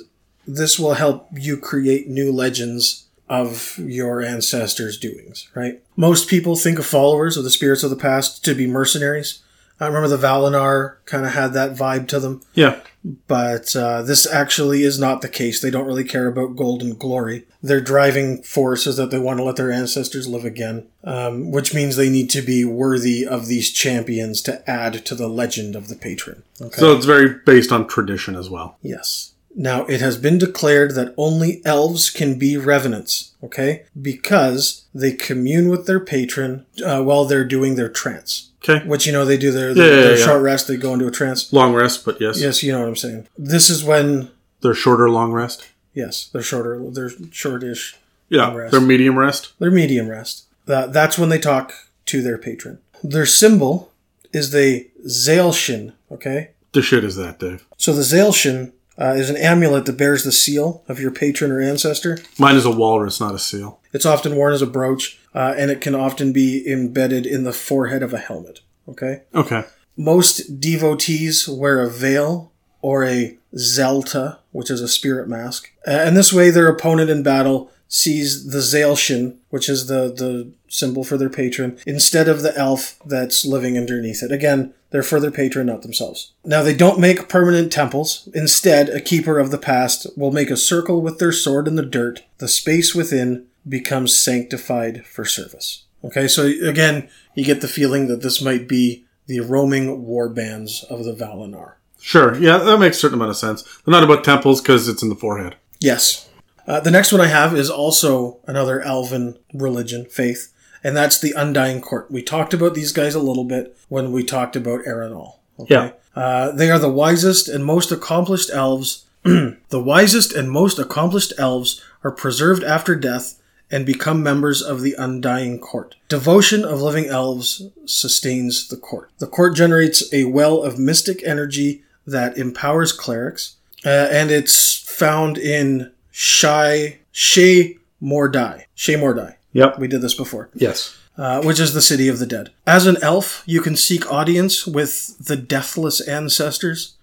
[0.47, 5.81] this will help you create new legends of your ancestors' doings, right?
[5.95, 9.41] Most people think of followers of the spirits of the past to be mercenaries.
[9.81, 12.79] I remember the Valenar kind of had that vibe to them Yeah,
[13.27, 15.59] but uh, this actually is not the case.
[15.59, 17.47] They don't really care about gold and glory.
[17.63, 21.73] Their driving force is that they want to let their ancestors live again, um, which
[21.73, 25.87] means they need to be worthy of these champions to add to the legend of
[25.87, 26.43] the patron.
[26.61, 26.79] Okay.
[26.79, 28.77] so it's very based on tradition as well.
[28.81, 29.33] yes.
[29.53, 33.83] Now, it has been declared that only elves can be revenants, okay?
[34.01, 38.50] Because they commune with their patron uh, while they're doing their trance.
[38.63, 40.25] Okay, Which, you know, they do their, their, yeah, their yeah.
[40.25, 41.51] short rest, they go into a trance.
[41.51, 43.27] long rest, but yes, Yes, you know what I'm saying.
[43.37, 44.29] This is when
[44.61, 45.67] they're shorter long rest.
[45.95, 46.79] Yes, they're shorter.
[46.91, 47.95] They're shortish.
[48.29, 48.71] Yeah, Long rest.
[48.71, 49.53] they're medium rest.
[49.59, 50.45] They're medium rest.
[50.67, 51.73] That, that's when they talk
[52.05, 52.77] to their patron.
[53.03, 53.91] Their symbol
[54.31, 55.93] is the Zaelshin.
[56.11, 57.65] Okay, The shit is that, Dave.
[57.77, 61.61] so the Zaelshin uh, is an amulet that bears the seal of your patron or
[61.61, 62.19] ancestor.
[62.37, 63.79] Mine is a walrus, not a seal.
[63.93, 67.53] It's often worn as a brooch, uh, and it can often be embedded in the
[67.53, 68.61] forehead of a helmet.
[68.87, 69.21] Okay.
[69.33, 69.63] Okay,
[69.95, 72.51] Most devotees wear a veil
[72.81, 75.71] or a zelta, which is a spirit mask.
[75.87, 80.51] Uh, and this way, their opponent in battle sees the Zaelshin, which is the, the
[80.71, 84.31] symbol for their patron, instead of the elf that's living underneath it.
[84.31, 86.33] Again, they're for their patron, not themselves.
[86.43, 88.27] Now, they don't make permanent temples.
[88.33, 91.85] Instead, a keeper of the past will make a circle with their sword in the
[91.85, 92.23] dirt.
[92.39, 95.85] The space within becomes sanctified for service.
[96.03, 100.83] Okay, so again, you get the feeling that this might be the roaming war bands
[100.89, 101.73] of the Valenar.
[102.01, 102.35] sure.
[102.37, 103.61] Yeah, that makes a certain amount of sense.
[103.85, 105.55] They're not about temples because it's in the forehead.
[105.79, 106.27] Yes.
[106.67, 110.53] Uh, the next one I have is also another elven religion, faith,
[110.83, 112.09] and that's the Undying Court.
[112.09, 115.39] We talked about these guys a little bit when we talked about Aerenal.
[115.59, 115.75] Okay?
[115.75, 115.91] Yeah.
[116.15, 119.05] Uh, they are the wisest and most accomplished elves.
[119.23, 123.39] the wisest and most accomplished elves are preserved after death
[123.69, 125.95] and become members of the Undying Court.
[126.09, 129.11] Devotion of living elves sustains the court.
[129.19, 135.37] The court generates a well of mystic energy that empowers clerics, uh, and it's found
[135.37, 138.65] in Shai Shae Mordai.
[138.75, 139.35] Shae Mordai.
[139.53, 139.79] Yep.
[139.79, 140.95] We did this before Yes.
[141.17, 142.51] uh, which is the city of the dead.
[142.65, 146.93] As an elf, you can seek audience with the deathless ancestors,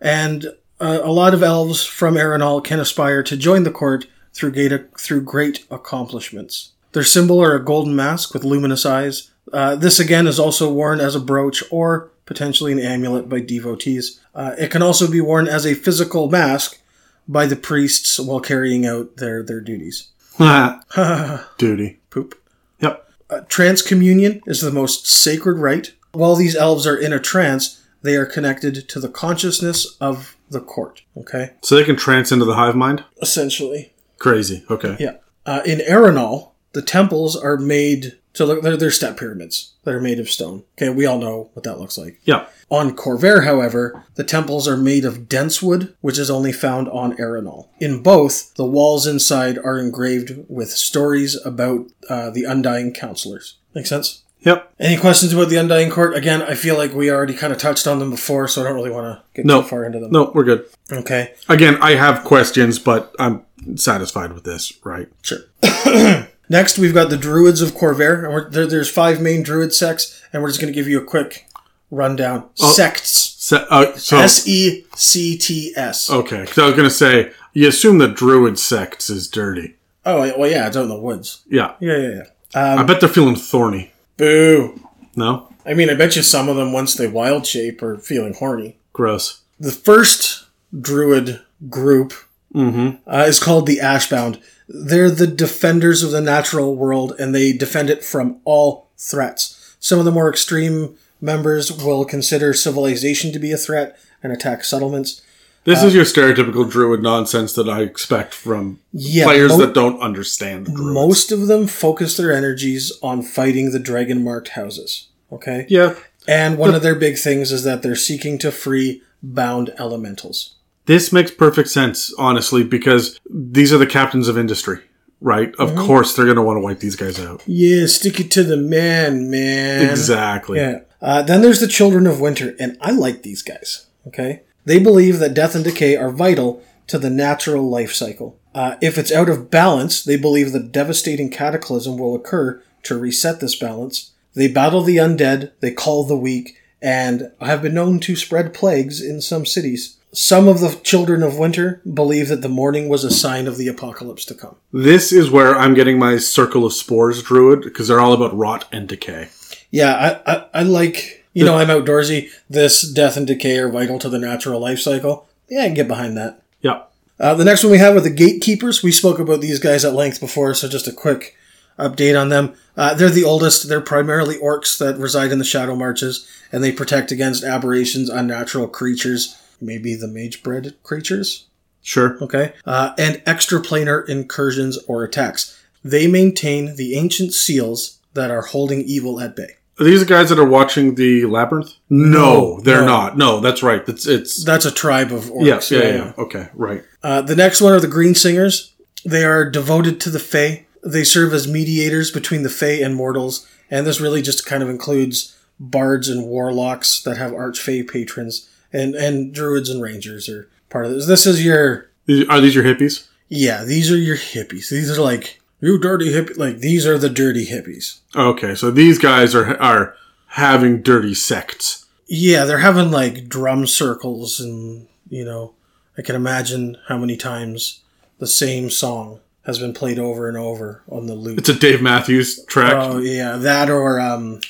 [0.00, 0.46] and
[0.80, 4.98] uh, a lot of elves from Aerenal can aspire to join the court through great,
[4.98, 6.72] through great accomplishments.
[6.92, 9.30] Their symbol are a golden mask with luminous eyes.
[9.52, 14.20] Uh, this again is also worn as a brooch or potentially an amulet by devotees.
[14.34, 16.80] Uh, it can also be worn as a physical mask
[17.28, 20.08] by the priests while carrying out their, their duties.
[21.58, 21.98] Duty.
[22.10, 22.40] Poop.
[22.80, 23.10] Yep.
[23.30, 25.94] Uh, transcommunion is the most sacred rite.
[26.12, 30.60] While these elves are in a trance, they are connected to the consciousness of the
[30.60, 31.02] court.
[31.16, 31.52] Okay?
[31.62, 33.04] So they can trance into the hive mind?
[33.20, 33.92] Essentially.
[34.18, 34.64] Crazy.
[34.70, 34.96] Okay.
[35.00, 35.16] Yeah.
[35.46, 40.00] Uh, in Aerenal, the temples are made to look, they're, they're step pyramids that are
[40.00, 40.64] made of stone.
[40.76, 42.20] Okay, we all know what that looks like.
[42.24, 42.46] Yeah.
[42.70, 47.18] On Khorvaire, however, the temples are made of dense wood, which is only found on
[47.20, 47.70] Aerenal.
[47.78, 53.58] In both, the walls inside are engraved with stories about uh, the Undying Counselors.
[53.74, 54.22] Make sense?
[54.40, 54.72] Yep.
[54.78, 56.14] Any questions about the Undying Court?
[56.16, 58.74] Again, I feel like we already kind of touched on them before, so I don't
[58.74, 59.62] really want to get No.
[59.62, 60.10] too far into them.
[60.10, 60.66] No, we're good.
[60.92, 63.42] Okay, Again, I have questions, but I'm
[63.76, 65.08] satisfied with this, right?
[65.22, 65.38] sure.
[66.50, 70.42] Next, we've got the Druids of Khorvaire, and there, there's five main Druid sects, and
[70.42, 71.46] we're just going to give you a quick
[71.94, 72.48] rundown.
[72.54, 73.10] Sects.
[73.38, 76.10] Se- uh, so, S E C T S.
[76.10, 76.40] okay.
[76.42, 79.76] Because I was going to say, you assume the druid sects is dirty.
[80.06, 81.42] Oh, well, yeah, it's out in the woods.
[81.48, 81.74] Yeah.
[81.80, 82.22] Yeah, yeah,
[82.54, 82.74] yeah.
[82.80, 83.92] I bet they're feeling thorny.
[84.16, 84.80] Boo.
[85.16, 85.48] No?
[85.66, 88.78] I mean, I bet you some of them, once they wild shape, are feeling horny.
[88.92, 89.40] Gross.
[89.58, 90.46] The first
[90.78, 92.12] Druid group
[92.54, 94.40] uh, is called the Ashbound.
[94.68, 99.76] They're the defenders of the natural world, and they defend it from all threats.
[99.80, 104.62] Some of the more extreme members will consider civilization to be a threat and attack
[104.64, 105.22] settlements.
[105.64, 109.98] This is your stereotypical druid nonsense that I expect from Yeah, players mo- that don't
[110.00, 110.82] understand druids.
[110.82, 115.08] Most of them focus their energies on fighting the dragon marked houses.
[115.32, 115.64] Okay?
[115.70, 115.94] yeah.
[116.28, 120.54] And one of their big things is that they're seeking to free bound elementals.
[120.86, 124.80] This makes perfect sense, honestly, because these are the captains of industry,
[125.20, 125.54] right?
[125.58, 125.86] Of Mm-hmm.
[125.86, 127.42] course, they're going to want to wipe these guys out.
[127.46, 129.88] Yeah, stick it to the man, man.
[129.90, 130.58] Exactly.
[130.60, 130.80] Yeah.
[131.04, 133.86] Uh, then there's the Children of Winter, and I like these guys.
[134.06, 138.38] Okay, they believe that death and decay are vital to the natural life cycle.
[138.54, 143.40] Uh, if it's out of balance, they believe that devastating cataclysm will occur to reset
[143.40, 144.12] this balance.
[144.34, 149.02] They battle the undead, they call the weak, and have been known to spread plagues
[149.02, 149.98] in some cities.
[150.12, 153.68] Some of the Children of Winter believe that the Mourning was a sign of the
[153.68, 154.56] apocalypse to come.
[154.72, 158.66] This is where I'm getting my circle of spores druid because they're all about rot
[158.70, 159.28] and decay.
[159.74, 162.30] Yeah, I, I, I like, you know, I'm outdoorsy.
[162.48, 165.26] This death and decay are vital to the natural life cycle.
[165.48, 166.40] Yeah, I can get behind that.
[166.60, 166.82] Yeah.
[167.18, 168.84] Uh, the next one we have are the gatekeepers.
[168.84, 171.36] We spoke about these guys at length before, so just a quick
[171.76, 172.54] update on them.
[172.76, 173.68] Uh, they're the oldest.
[173.68, 178.68] They're primarily orcs that reside in the shadow marches, and they protect against aberrations, unnatural
[178.68, 181.46] creatures, maybe the mage-bred creatures.
[181.82, 182.16] Sure.
[182.22, 185.60] Okay, uh, and extraplanar incursions or attacks.
[185.82, 189.56] They maintain the ancient seals that are holding evil at bay.
[189.80, 191.72] Are these the guys that are watching the labyrinth?
[191.90, 192.86] No, they're no.
[192.86, 193.16] not.
[193.18, 193.82] No, that's right.
[193.88, 195.44] It's it's That's a tribe of orcs.
[195.46, 196.12] yes, yeah, yeah, yeah.
[196.18, 196.84] Okay, right.
[197.02, 198.72] Uh, the next one are the Green Singers.
[199.04, 200.66] They are devoted to the Fae.
[200.84, 204.68] They serve as mediators between the Fae and mortals, and this really just kind of
[204.68, 210.48] includes bards and warlocks that have arch archfey patrons, and and druids and rangers are
[210.70, 211.06] part of this.
[211.06, 211.88] This is your
[212.28, 213.08] Are these your hippies?
[213.28, 213.64] yeah.
[213.64, 214.70] These are your hippies.
[214.70, 216.36] These are like you dirty hippie.
[216.36, 218.00] Like these are the dirty hippies.
[218.14, 219.96] Okay, so these guys are are
[220.28, 221.86] having dirty sects.
[222.06, 225.54] Yeah, they're having like drum circles, and you know,
[225.96, 227.82] I can imagine how many times
[228.18, 231.38] the same song has been played over and over on the loop.
[231.38, 232.74] It's a Dave Matthews track.
[232.74, 234.40] Oh yeah, that or um,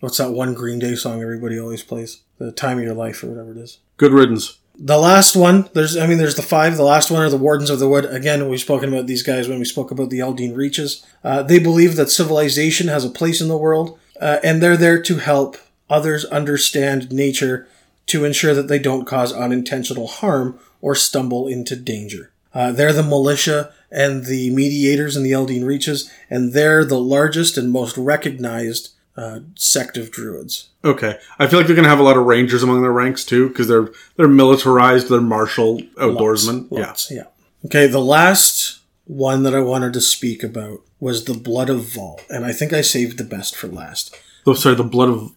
[0.00, 2.22] what's that one Green Day song everybody always plays?
[2.38, 3.78] The Time of Your Life or whatever it is.
[3.96, 4.58] Good riddance.
[4.76, 6.76] The last one, there's, I mean, there's the five.
[6.76, 8.06] The last one are the Wardens of the Wood.
[8.06, 11.06] Again, we've spoken about these guys when we spoke about the Eldeen Reaches.
[11.22, 15.00] Uh, they believe that civilization has a place in the world, uh, and they're there
[15.02, 15.56] to help
[15.88, 17.68] others understand nature
[18.06, 22.32] to ensure that they don't cause unintentional harm or stumble into danger.
[22.52, 27.56] Uh, they're the militia and the mediators in the Eldeen Reaches, and they're the largest
[27.56, 30.70] and most recognized uh, sect of druids.
[30.84, 33.48] Okay, I feel like they're gonna have a lot of rangers among their ranks too
[33.48, 36.68] because they're they're militarized, they're martial outdoorsmen.
[36.70, 37.24] Lots, yeah.
[37.64, 42.20] Okay, the last one that I wanted to speak about was the Blood of Vol,
[42.30, 44.16] and I think I saved the best for last.
[44.46, 45.32] Oh, sorry, the blood of.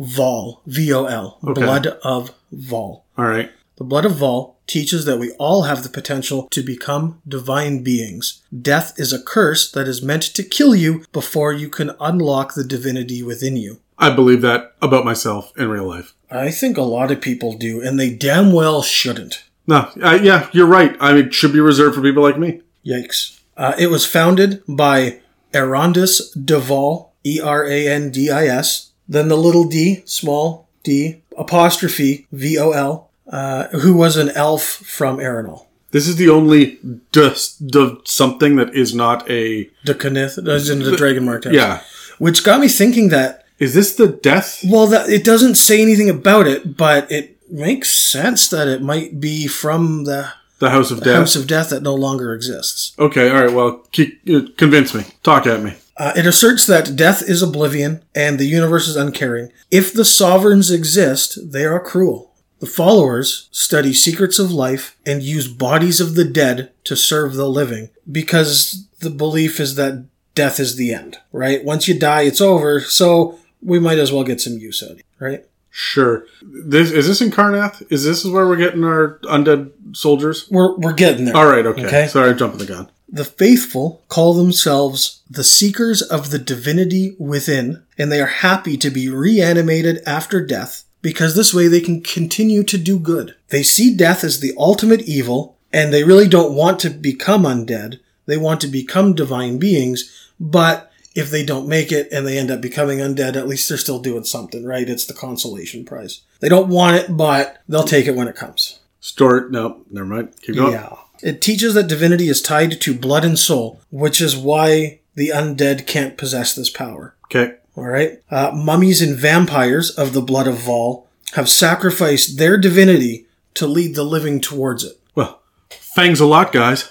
[0.00, 3.04] Vol, V O L, Blood of Vol.
[3.18, 3.50] All right.
[3.78, 8.42] The Blood of Vol teaches that we all have the potential to become divine beings.
[8.56, 12.62] Death is a curse that is meant to kill you before you can unlock the
[12.62, 13.80] divinity within you.
[13.98, 16.14] I believe that about myself in real life.
[16.30, 19.42] I think a lot of people do, and they damn well shouldn't.
[19.66, 20.96] No, uh, yeah, you're right.
[21.00, 22.62] I mean, it should be reserved for people like me.
[22.86, 23.40] Yikes.
[23.56, 25.20] Uh, it was founded by
[25.52, 31.22] Erandis d'Vol, E R A N D I S, then the little d, small d,
[31.36, 35.68] apostrophe V O L, uh, who was an elf from Aerenal.
[35.90, 36.78] This is the only
[37.12, 37.30] d,
[37.64, 41.54] d something that is not a The as in the Dragon Mark text.
[41.56, 41.82] yeah.
[42.18, 44.62] Which got me thinking that, Is this the death?
[44.68, 49.18] well, that it doesn't say anything about it, but it makes sense that it might
[49.20, 51.16] be from the The House of Death.
[51.16, 52.92] House of Death that no longer exists.
[52.98, 53.52] okay, all right.
[53.54, 55.04] Well, keep, uh, convince me.
[55.22, 55.74] Talk at me.
[55.96, 59.50] Uh, it asserts that death is oblivion and the universe is uncaring.
[59.70, 62.27] If the sovereigns exist, they are cruel.
[62.60, 67.48] The followers study secrets of life and use bodies of the dead to serve the
[67.48, 71.64] living because the belief is that death is the end, right?
[71.64, 74.98] Once you die, it's over, so we might as well get some use out of
[74.98, 75.44] it, right?
[75.70, 76.24] Sure.
[76.42, 77.86] This is this in Karrnath?
[77.90, 80.48] Is this is where we're getting our undead soldiers?
[80.50, 81.36] We're, we're getting there.
[81.36, 81.64] All right.
[81.64, 81.86] Okay.
[81.86, 82.06] Okay.
[82.08, 82.90] Sorry, jumping the gun.
[83.08, 88.90] The faithful call themselves the seekers of the divinity within, and they are happy to
[88.90, 93.34] be reanimated after death because this way they can continue to do good.
[93.48, 98.00] They see death as the ultimate evil, and they really don't want to become undead.
[98.26, 102.50] They want to become divine beings, but if they don't make it and they end
[102.50, 104.88] up becoming undead, at least they're still doing something, right?
[104.88, 106.22] It's the consolation prize.
[106.40, 108.78] They don't want it, but they'll take it when it comes.
[109.00, 109.50] Start.
[109.50, 110.34] No, never mind.
[110.42, 110.72] Keep going.
[110.72, 110.96] Yeah.
[111.22, 115.86] It teaches that divinity is tied to blood and soul, which is why the undead
[115.86, 117.16] can't possess this power.
[117.24, 117.56] Okay.
[117.78, 118.20] All right.
[118.28, 123.94] Uh, mummies and vampires of the blood of Vol have sacrificed their divinity to lead
[123.94, 124.98] the living towards it.
[125.14, 126.90] Well, thanks a lot, guys.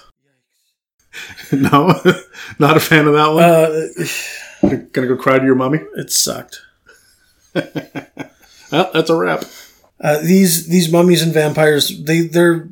[1.52, 2.00] no,
[2.58, 4.72] not a fan of that one.
[4.72, 5.80] Uh, Gonna go cry to your mommy.
[5.96, 6.62] it sucked.
[8.70, 9.44] Well, that's a wrap.
[9.98, 12.68] Uh, these these mummies and vampires they they're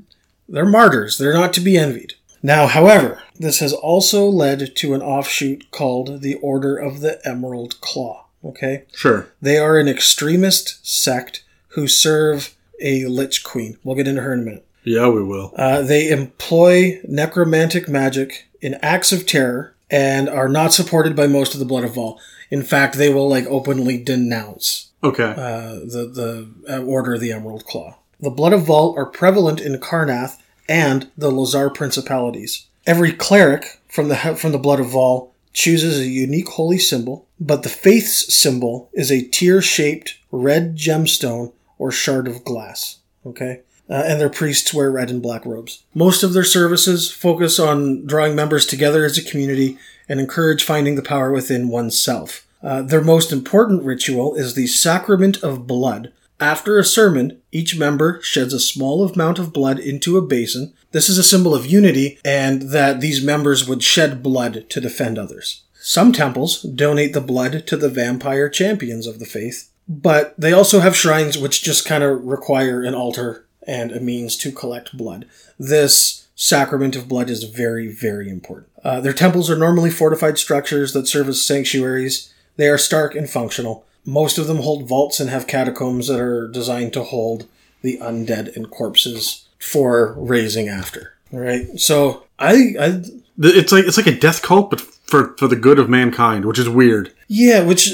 [0.46, 1.16] they're martyrs.
[1.16, 2.15] They're not to be envied.
[2.46, 7.80] Now, however, this has also led to an offshoot called the Order of the Emerald
[7.80, 8.26] Claw.
[8.44, 8.84] Okay.
[8.94, 9.26] Sure.
[9.42, 13.78] They are an extremist sect who serve a Lich Queen.
[13.82, 14.66] We'll get into her in a minute.
[14.84, 15.52] Yeah, we will.
[15.56, 21.52] Uh, they employ necromantic magic in acts of terror and are not supported by most
[21.52, 22.20] of the Blood of Vol.
[22.48, 25.24] In fact, they will like openly denounce Okay.
[25.36, 27.98] uh, the the uh, Order of the Emerald Claw.
[28.20, 30.36] The Blood of Vol are prevalent in Karrnath
[30.68, 32.66] and the Lhazaar principalities.
[32.86, 37.62] Every cleric from the from the Blood of Vol chooses a unique holy symbol, but
[37.62, 42.98] the faith's symbol is a tear-shaped red gemstone or shard of glass.
[43.24, 43.60] Okay.
[43.88, 45.84] Uh, and their priests wear red and black robes.
[45.94, 50.96] Most of their services focus on drawing members together as a community and encourage finding
[50.96, 52.46] the power within oneself.
[52.62, 56.12] Uh, their most important ritual is the Sacrament of Blood.
[56.38, 60.74] After a sermon, each member sheds a small amount of blood into a basin.
[60.92, 65.18] This is a symbol of unity and that these members would shed blood to defend
[65.18, 65.62] others.
[65.80, 70.80] Some temples donate the blood to the vampire champions of the faith, but they also
[70.80, 75.26] have shrines which just kind of require an altar and a means to collect blood.
[75.58, 78.68] This sacrament of blood is very, very important.
[78.84, 82.32] Uh, their temples are normally fortified structures that serve as sanctuaries.
[82.56, 83.85] They are stark and functional.
[84.06, 87.46] Most of them hold vaults and have catacombs that are designed to hold
[87.82, 91.12] the undead and corpses for raising after.
[91.32, 93.02] All right, so I, I
[93.38, 96.58] It's like it's like a death cult, but for for the good of mankind, which
[96.58, 97.12] is weird.
[97.28, 97.92] Yeah, which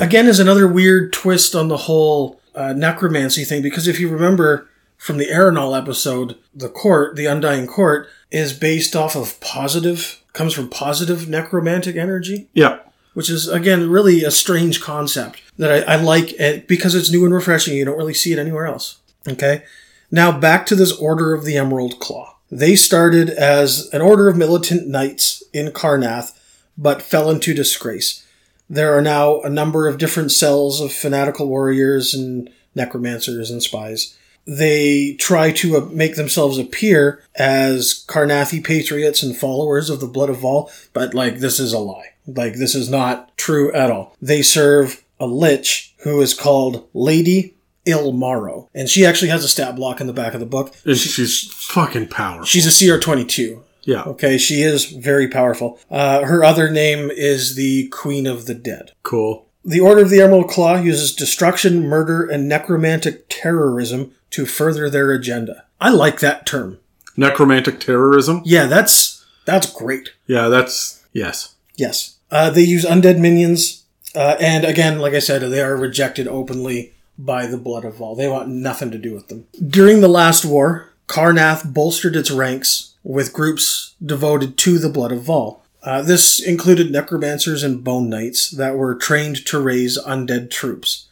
[0.00, 4.68] again is another weird twist on the whole uh, necromancy thing because if you remember
[4.96, 10.52] from the Aerenal episode, the court, the Undying Court, is based off of positive, comes
[10.52, 12.78] from positive necromantic energy, Yeah.
[13.18, 17.24] Which is again really a strange concept that I, I like it because it's new
[17.24, 17.76] and refreshing.
[17.76, 19.00] You don't really see it anywhere else.
[19.26, 19.64] Okay,
[20.12, 22.36] now back to this Order of the Emerald Claw.
[22.48, 26.38] They started as an order of militant knights in Karrnath,
[26.78, 28.24] but fell into disgrace.
[28.70, 34.16] There are now a number of different cells of fanatical warriors and necromancers and spies.
[34.46, 40.30] They try to uh, make themselves appear as Karrnathi patriots and followers of the Blood
[40.30, 42.12] of Vol, but like this is a lie.
[42.28, 44.14] Like this is not true at all.
[44.22, 47.54] They serve a lich who is called Lady
[47.86, 50.74] Illmarrow, and she actually has a stat block in the back of the book.
[50.84, 52.44] And she's fucking powerful.
[52.44, 53.62] She's a CR22.
[53.84, 54.02] yeah.
[54.02, 55.78] Okay, she is very powerful.
[55.90, 58.92] Uh, her other name is the Queen of the Dead.
[59.02, 59.46] Cool.
[59.64, 65.10] The Order of the Emerald Claw uses destruction, murder, and necromantic terrorism to further their
[65.12, 65.64] agenda.
[65.80, 66.78] I like that term.
[67.16, 68.42] Necromantic terrorism.
[68.44, 70.10] Yeah, that's that's great.
[70.26, 71.54] Yeah, that's yes.
[71.76, 72.17] Yes.
[72.30, 76.92] Uh, they use undead minions, uh, and again, like I said, they are rejected openly
[77.18, 78.14] by the Blood of Vol.
[78.14, 79.46] They want nothing to do with them.
[79.66, 85.22] During the last war, Karrnath bolstered its ranks with groups devoted to the blood of
[85.22, 85.62] Vol.
[85.82, 91.06] Uh, this included necromancers and bone knights that were trained to raise undead troops.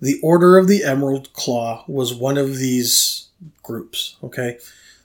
[0.00, 3.28] The Order of the Emerald Claw was one of these
[3.62, 4.16] groups.
[4.22, 4.58] Okay,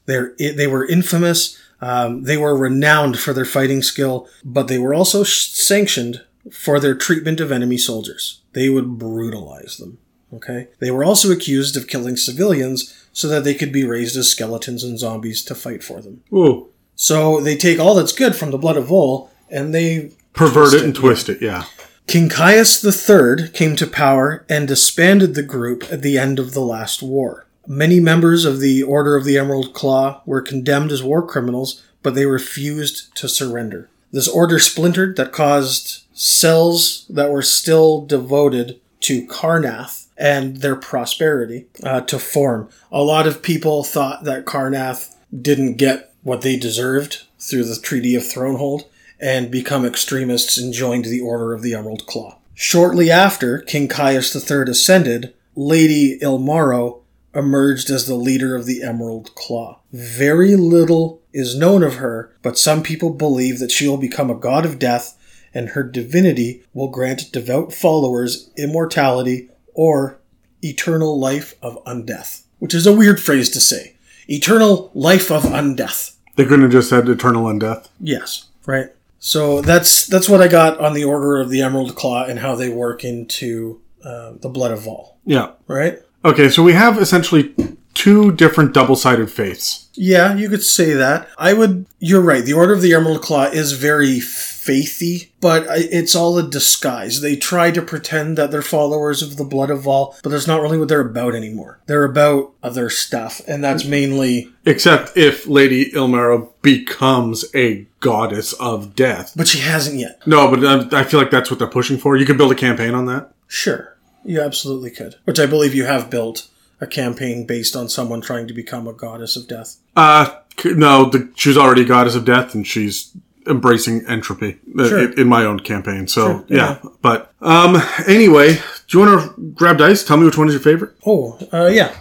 [0.05, 1.57] They're, they were infamous.
[1.81, 6.95] Um, they were renowned for their fighting skill, but they were also sanctioned for their
[6.95, 8.41] treatment of enemy soldiers.
[8.53, 9.97] They would brutalize them.
[10.31, 14.29] Okay, they were also accused of killing civilians so that they could be raised as
[14.29, 16.21] skeletons and zombies to fight for them.
[16.31, 16.69] Ooh.
[16.95, 20.83] So they take all that's good from the blood of Vol and they pervert it
[20.83, 21.41] and twist it.
[21.41, 21.63] Yeah.
[22.05, 26.61] King Caius III came to power and disbanded the group at the end of the
[26.61, 27.45] last war.
[27.67, 32.15] Many members of the Order of the Emerald Claw were condemned as war criminals, but
[32.15, 33.89] they refused to surrender.
[34.11, 41.67] This order splintered that caused cells that were still devoted to Karrnath and their prosperity
[41.83, 42.69] uh, to form.
[42.91, 48.15] A lot of people thought that Karrnath didn't get what they deserved through the Treaty
[48.15, 48.85] of Thronehold
[49.19, 52.37] and become extremists and joined the Order of the Emerald Claw.
[52.53, 57.01] Shortly after King Caius III ascended, Lady Illmarrow
[57.33, 59.79] emerged as the leader of the Emerald Claw.
[59.91, 64.35] Very little is known of her, but some people believe that she will become a
[64.35, 65.15] god of death
[65.53, 70.19] and her divinity will grant devout followers immortality or
[70.61, 72.43] eternal life of undeath.
[72.59, 73.95] Which is a weird phrase to say.
[74.27, 76.15] Eternal life of undeath.
[76.35, 77.87] They couldn't have just said eternal undeath.
[77.99, 78.89] Yes, right.
[79.19, 82.55] So that's that's what I got on the Order of the Emerald Claw and how
[82.55, 85.17] they work into uh, the Blood of Vol.
[85.25, 85.51] Yeah.
[85.67, 85.99] Right.
[86.23, 87.53] Okay, so we have essentially
[87.93, 89.89] two different double-sided faiths.
[89.93, 91.27] Yeah, you could say that.
[91.37, 91.85] I would.
[91.99, 92.43] You're right.
[92.43, 97.19] The Order of the Emerald Claw is very faithy, but it's all a disguise.
[97.19, 100.61] They try to pretend that they're followers of the Blood of Vol, but that's not
[100.61, 101.79] really what they're about anymore.
[101.87, 104.49] They're about other stuff, and that's mainly.
[104.65, 109.33] Except if Lady Illmarrow becomes a goddess of death.
[109.35, 110.25] But she hasn't yet.
[110.25, 112.15] No, but I feel like that's what they're pushing for.
[112.15, 113.33] You could build a campaign on that.
[113.47, 113.97] Sure.
[114.23, 115.15] You absolutely could.
[115.25, 116.47] Which I believe you have built
[116.81, 119.77] a campaign based on someone trying to become a goddess of death.
[119.95, 123.15] Uh, no, the, she's already a goddess of death, and she's
[123.47, 125.11] embracing entropy uh, sure.
[125.13, 126.07] in, my own campaign.
[126.07, 126.79] So sure, yeah.
[126.83, 126.89] yeah.
[127.01, 128.53] but um, anyway,
[128.87, 130.03] do you want to grab dice?
[130.03, 130.95] Tell me which one is your favorite.
[131.05, 131.95] Oh, uh, yeah.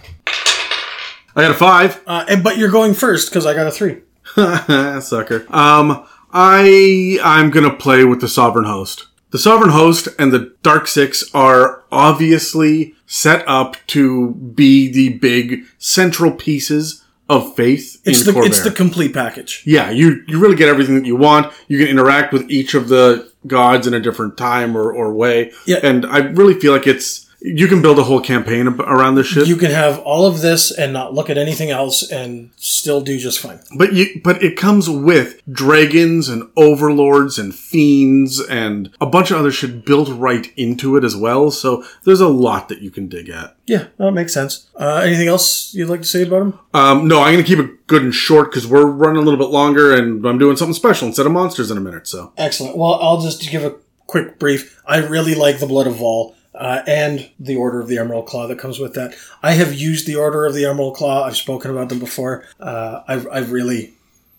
[1.35, 2.01] I got a five.
[2.05, 4.01] Uh, but you're going first because I got a three.
[5.01, 5.45] Sucker.
[5.49, 9.07] Um, I I'm gonna play with the sovereign host.
[9.31, 15.65] The Sovereign Host and the Dark Six are obviously set up to be the big
[15.77, 19.61] central pieces of faith it's the, It's the complete package.
[19.65, 21.53] Yeah, you, you really get everything that you want.
[21.67, 25.51] You can interact with each of the gods in a different time or, or way.
[25.67, 25.77] Yeah.
[25.83, 29.47] And I really feel like it's you can build a whole campaign around this shit.
[29.47, 33.17] You can have all of this and not look at anything else and still do
[33.17, 33.59] just fine.
[33.77, 39.37] But you, but it comes with dragons and overlords and fiends and a bunch of
[39.37, 41.49] other shit built right into it as well.
[41.51, 43.55] So there's a lot that you can dig at.
[43.65, 44.69] Yeah, that makes sense.
[44.75, 46.59] Uh, anything else you'd like to say about them?
[46.73, 49.39] Um, no, I'm going to keep it good and short because we're running a little
[49.39, 52.07] bit longer and I'm doing something special instead of monsters in a minute.
[52.07, 52.77] So excellent.
[52.77, 53.75] Well, I'll just give a
[54.07, 54.81] quick brief.
[54.85, 58.45] I really like the Blood of Vol uh, and the Order of the Emerald Claw
[58.47, 59.15] that comes with that.
[59.41, 61.23] I have used the Order of the Emerald Claw.
[61.23, 62.45] I've spoken about them before.
[62.59, 63.93] Uh, I, I really,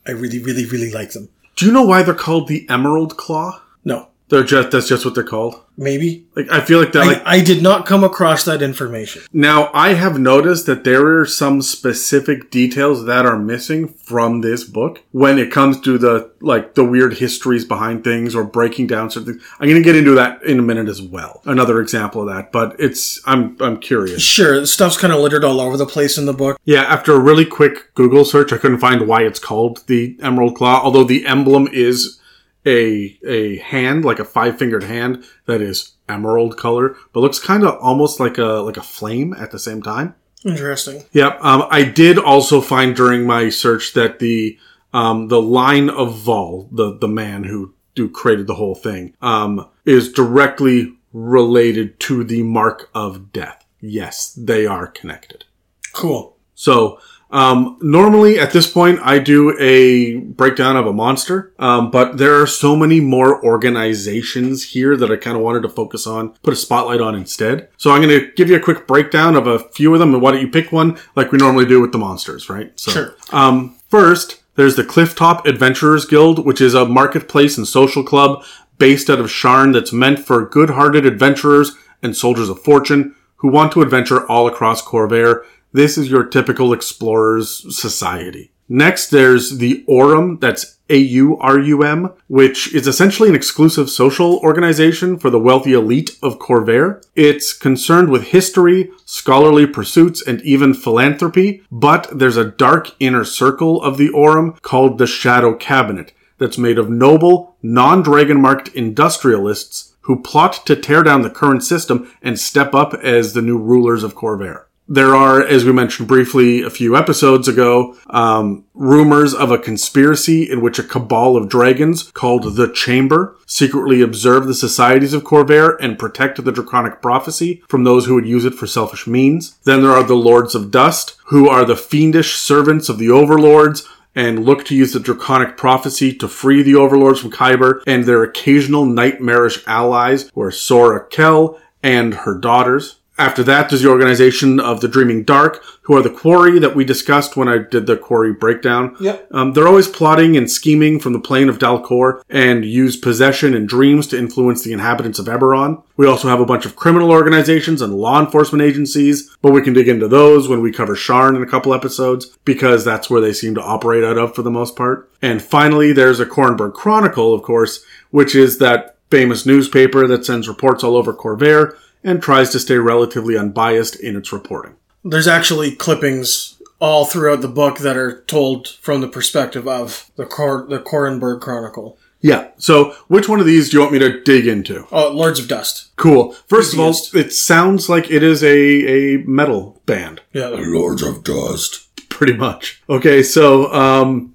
[0.07, 1.31] I really, really, really like them.
[1.57, 3.63] Do you know why they're called the Emerald Claw?
[3.85, 4.09] No.
[4.31, 5.61] They're just that's just what they're called.
[5.77, 6.27] Maybe.
[6.37, 9.23] Like I feel like they're I, like I did not come across that information.
[9.33, 14.63] Now I have noticed that there are some specific details that are missing from this
[14.63, 19.11] book when it comes to the like the weird histories behind things or breaking down
[19.11, 19.45] certain things.
[19.59, 21.43] I'm gonna get into that in a minute as well.
[21.45, 24.23] Another example of that, but it's I'm I'm curious.
[24.23, 26.61] Sure, stuff's kind of littered all over the place in the book.
[26.65, 30.55] Yeah, after a really quick Google search, I couldn't find why it's called the Emerald
[30.55, 32.20] Claw, although the emblem is
[32.67, 37.65] a a hand, like a five fingered hand that is emerald color, but looks kind
[37.65, 40.15] of almost like a like a flame at the same time.
[40.45, 41.05] Interesting.
[41.13, 41.39] Yep.
[41.43, 44.59] Um, I did also find during my search that the
[44.93, 49.69] um, the line of Vol, the the man who who created the whole thing, um,
[49.85, 53.65] is directly related to the mark of death.
[53.81, 55.45] Yes, they are connected.
[55.93, 56.37] Cool.
[56.55, 57.01] So
[57.33, 62.41] um, normally at this point, I do a breakdown of a monster, um, but there
[62.41, 66.53] are so many more organizations here that I kind of wanted to focus on, put
[66.53, 67.69] a spotlight on instead.
[67.77, 70.23] So I'm going to give you a quick breakdown of a few of them, and
[70.23, 72.73] why don't you pick one like we normally do with the monsters, right?
[72.79, 73.17] So, sure.
[73.31, 78.45] Um, first, there's the Clifftop Adventurers Guild, which is a marketplace and social club
[78.79, 83.73] based out of Sharn that's meant for good-hearted adventurers and soldiers of fortune who want
[83.73, 88.53] to adventure all across Khorvaire this is your typical explorer's society.
[88.73, 95.41] Next, there's the Aurum, that's A-U-R-U-M, which is essentially an exclusive social organization for the
[95.41, 97.05] wealthy elite of Khorvaire.
[97.17, 103.83] It's concerned with history, scholarly pursuits, and even philanthropy, but there's a dark inner circle
[103.83, 110.23] of the Aurum called the Shadow Cabinet that's made of noble, non-dragon marked industrialists who
[110.23, 114.15] plot to tear down the current system and step up as the new rulers of
[114.15, 114.67] Khorvaire.
[114.93, 120.51] There are, as we mentioned briefly a few episodes ago, um, rumors of a conspiracy
[120.51, 125.77] in which a cabal of dragons called the Chamber secretly observe the societies of Khorvaire
[125.79, 129.57] and protect the draconic prophecy from those who would use it for selfish means.
[129.63, 133.89] Then there are the Lords of Dust, who are the fiendish servants of the overlords
[134.17, 138.25] and look to use the draconic prophecy to free the overlords from Khyber and their
[138.25, 142.97] occasional nightmarish allies who are Sora Kell and her daughters.
[143.21, 146.87] After that, there's the organization of the Dreaming Dark, who are the Quori that we
[146.87, 148.97] discussed when I did the Quori breakdown.
[148.99, 149.29] Yep.
[149.31, 153.53] Um, they're always plotting and scheming from the plane of Dal Quor and use possession
[153.53, 155.83] and dreams to influence the inhabitants of Eberron.
[155.99, 159.75] We also have a bunch of criminal organizations and law enforcement agencies, but we can
[159.75, 163.35] dig into those when we cover Sharn in a couple episodes, because that's where they
[163.35, 165.11] seem to operate out of for the most part.
[165.21, 170.49] And finally, there's a Korranberg Chronicle, of course, which is that famous newspaper that sends
[170.49, 174.75] reports all over Khorvaire and tries to stay relatively unbiased in its reporting.
[175.05, 180.27] There's actually clippings all throughout the book that are told from the perspective of the
[180.27, 181.99] Cor- the Korranberg Chronicle.
[182.23, 182.49] Yeah.
[182.59, 184.87] So, which one of these do you want me to dig into?
[184.93, 185.95] Oh, Lords of Dust.
[185.97, 186.33] Cool.
[186.49, 190.21] First of all, it sounds like it is a, a metal band.
[190.33, 191.87] Yeah, Lords of Dust.
[192.11, 192.83] Pretty much.
[192.91, 194.30] Okay, so um,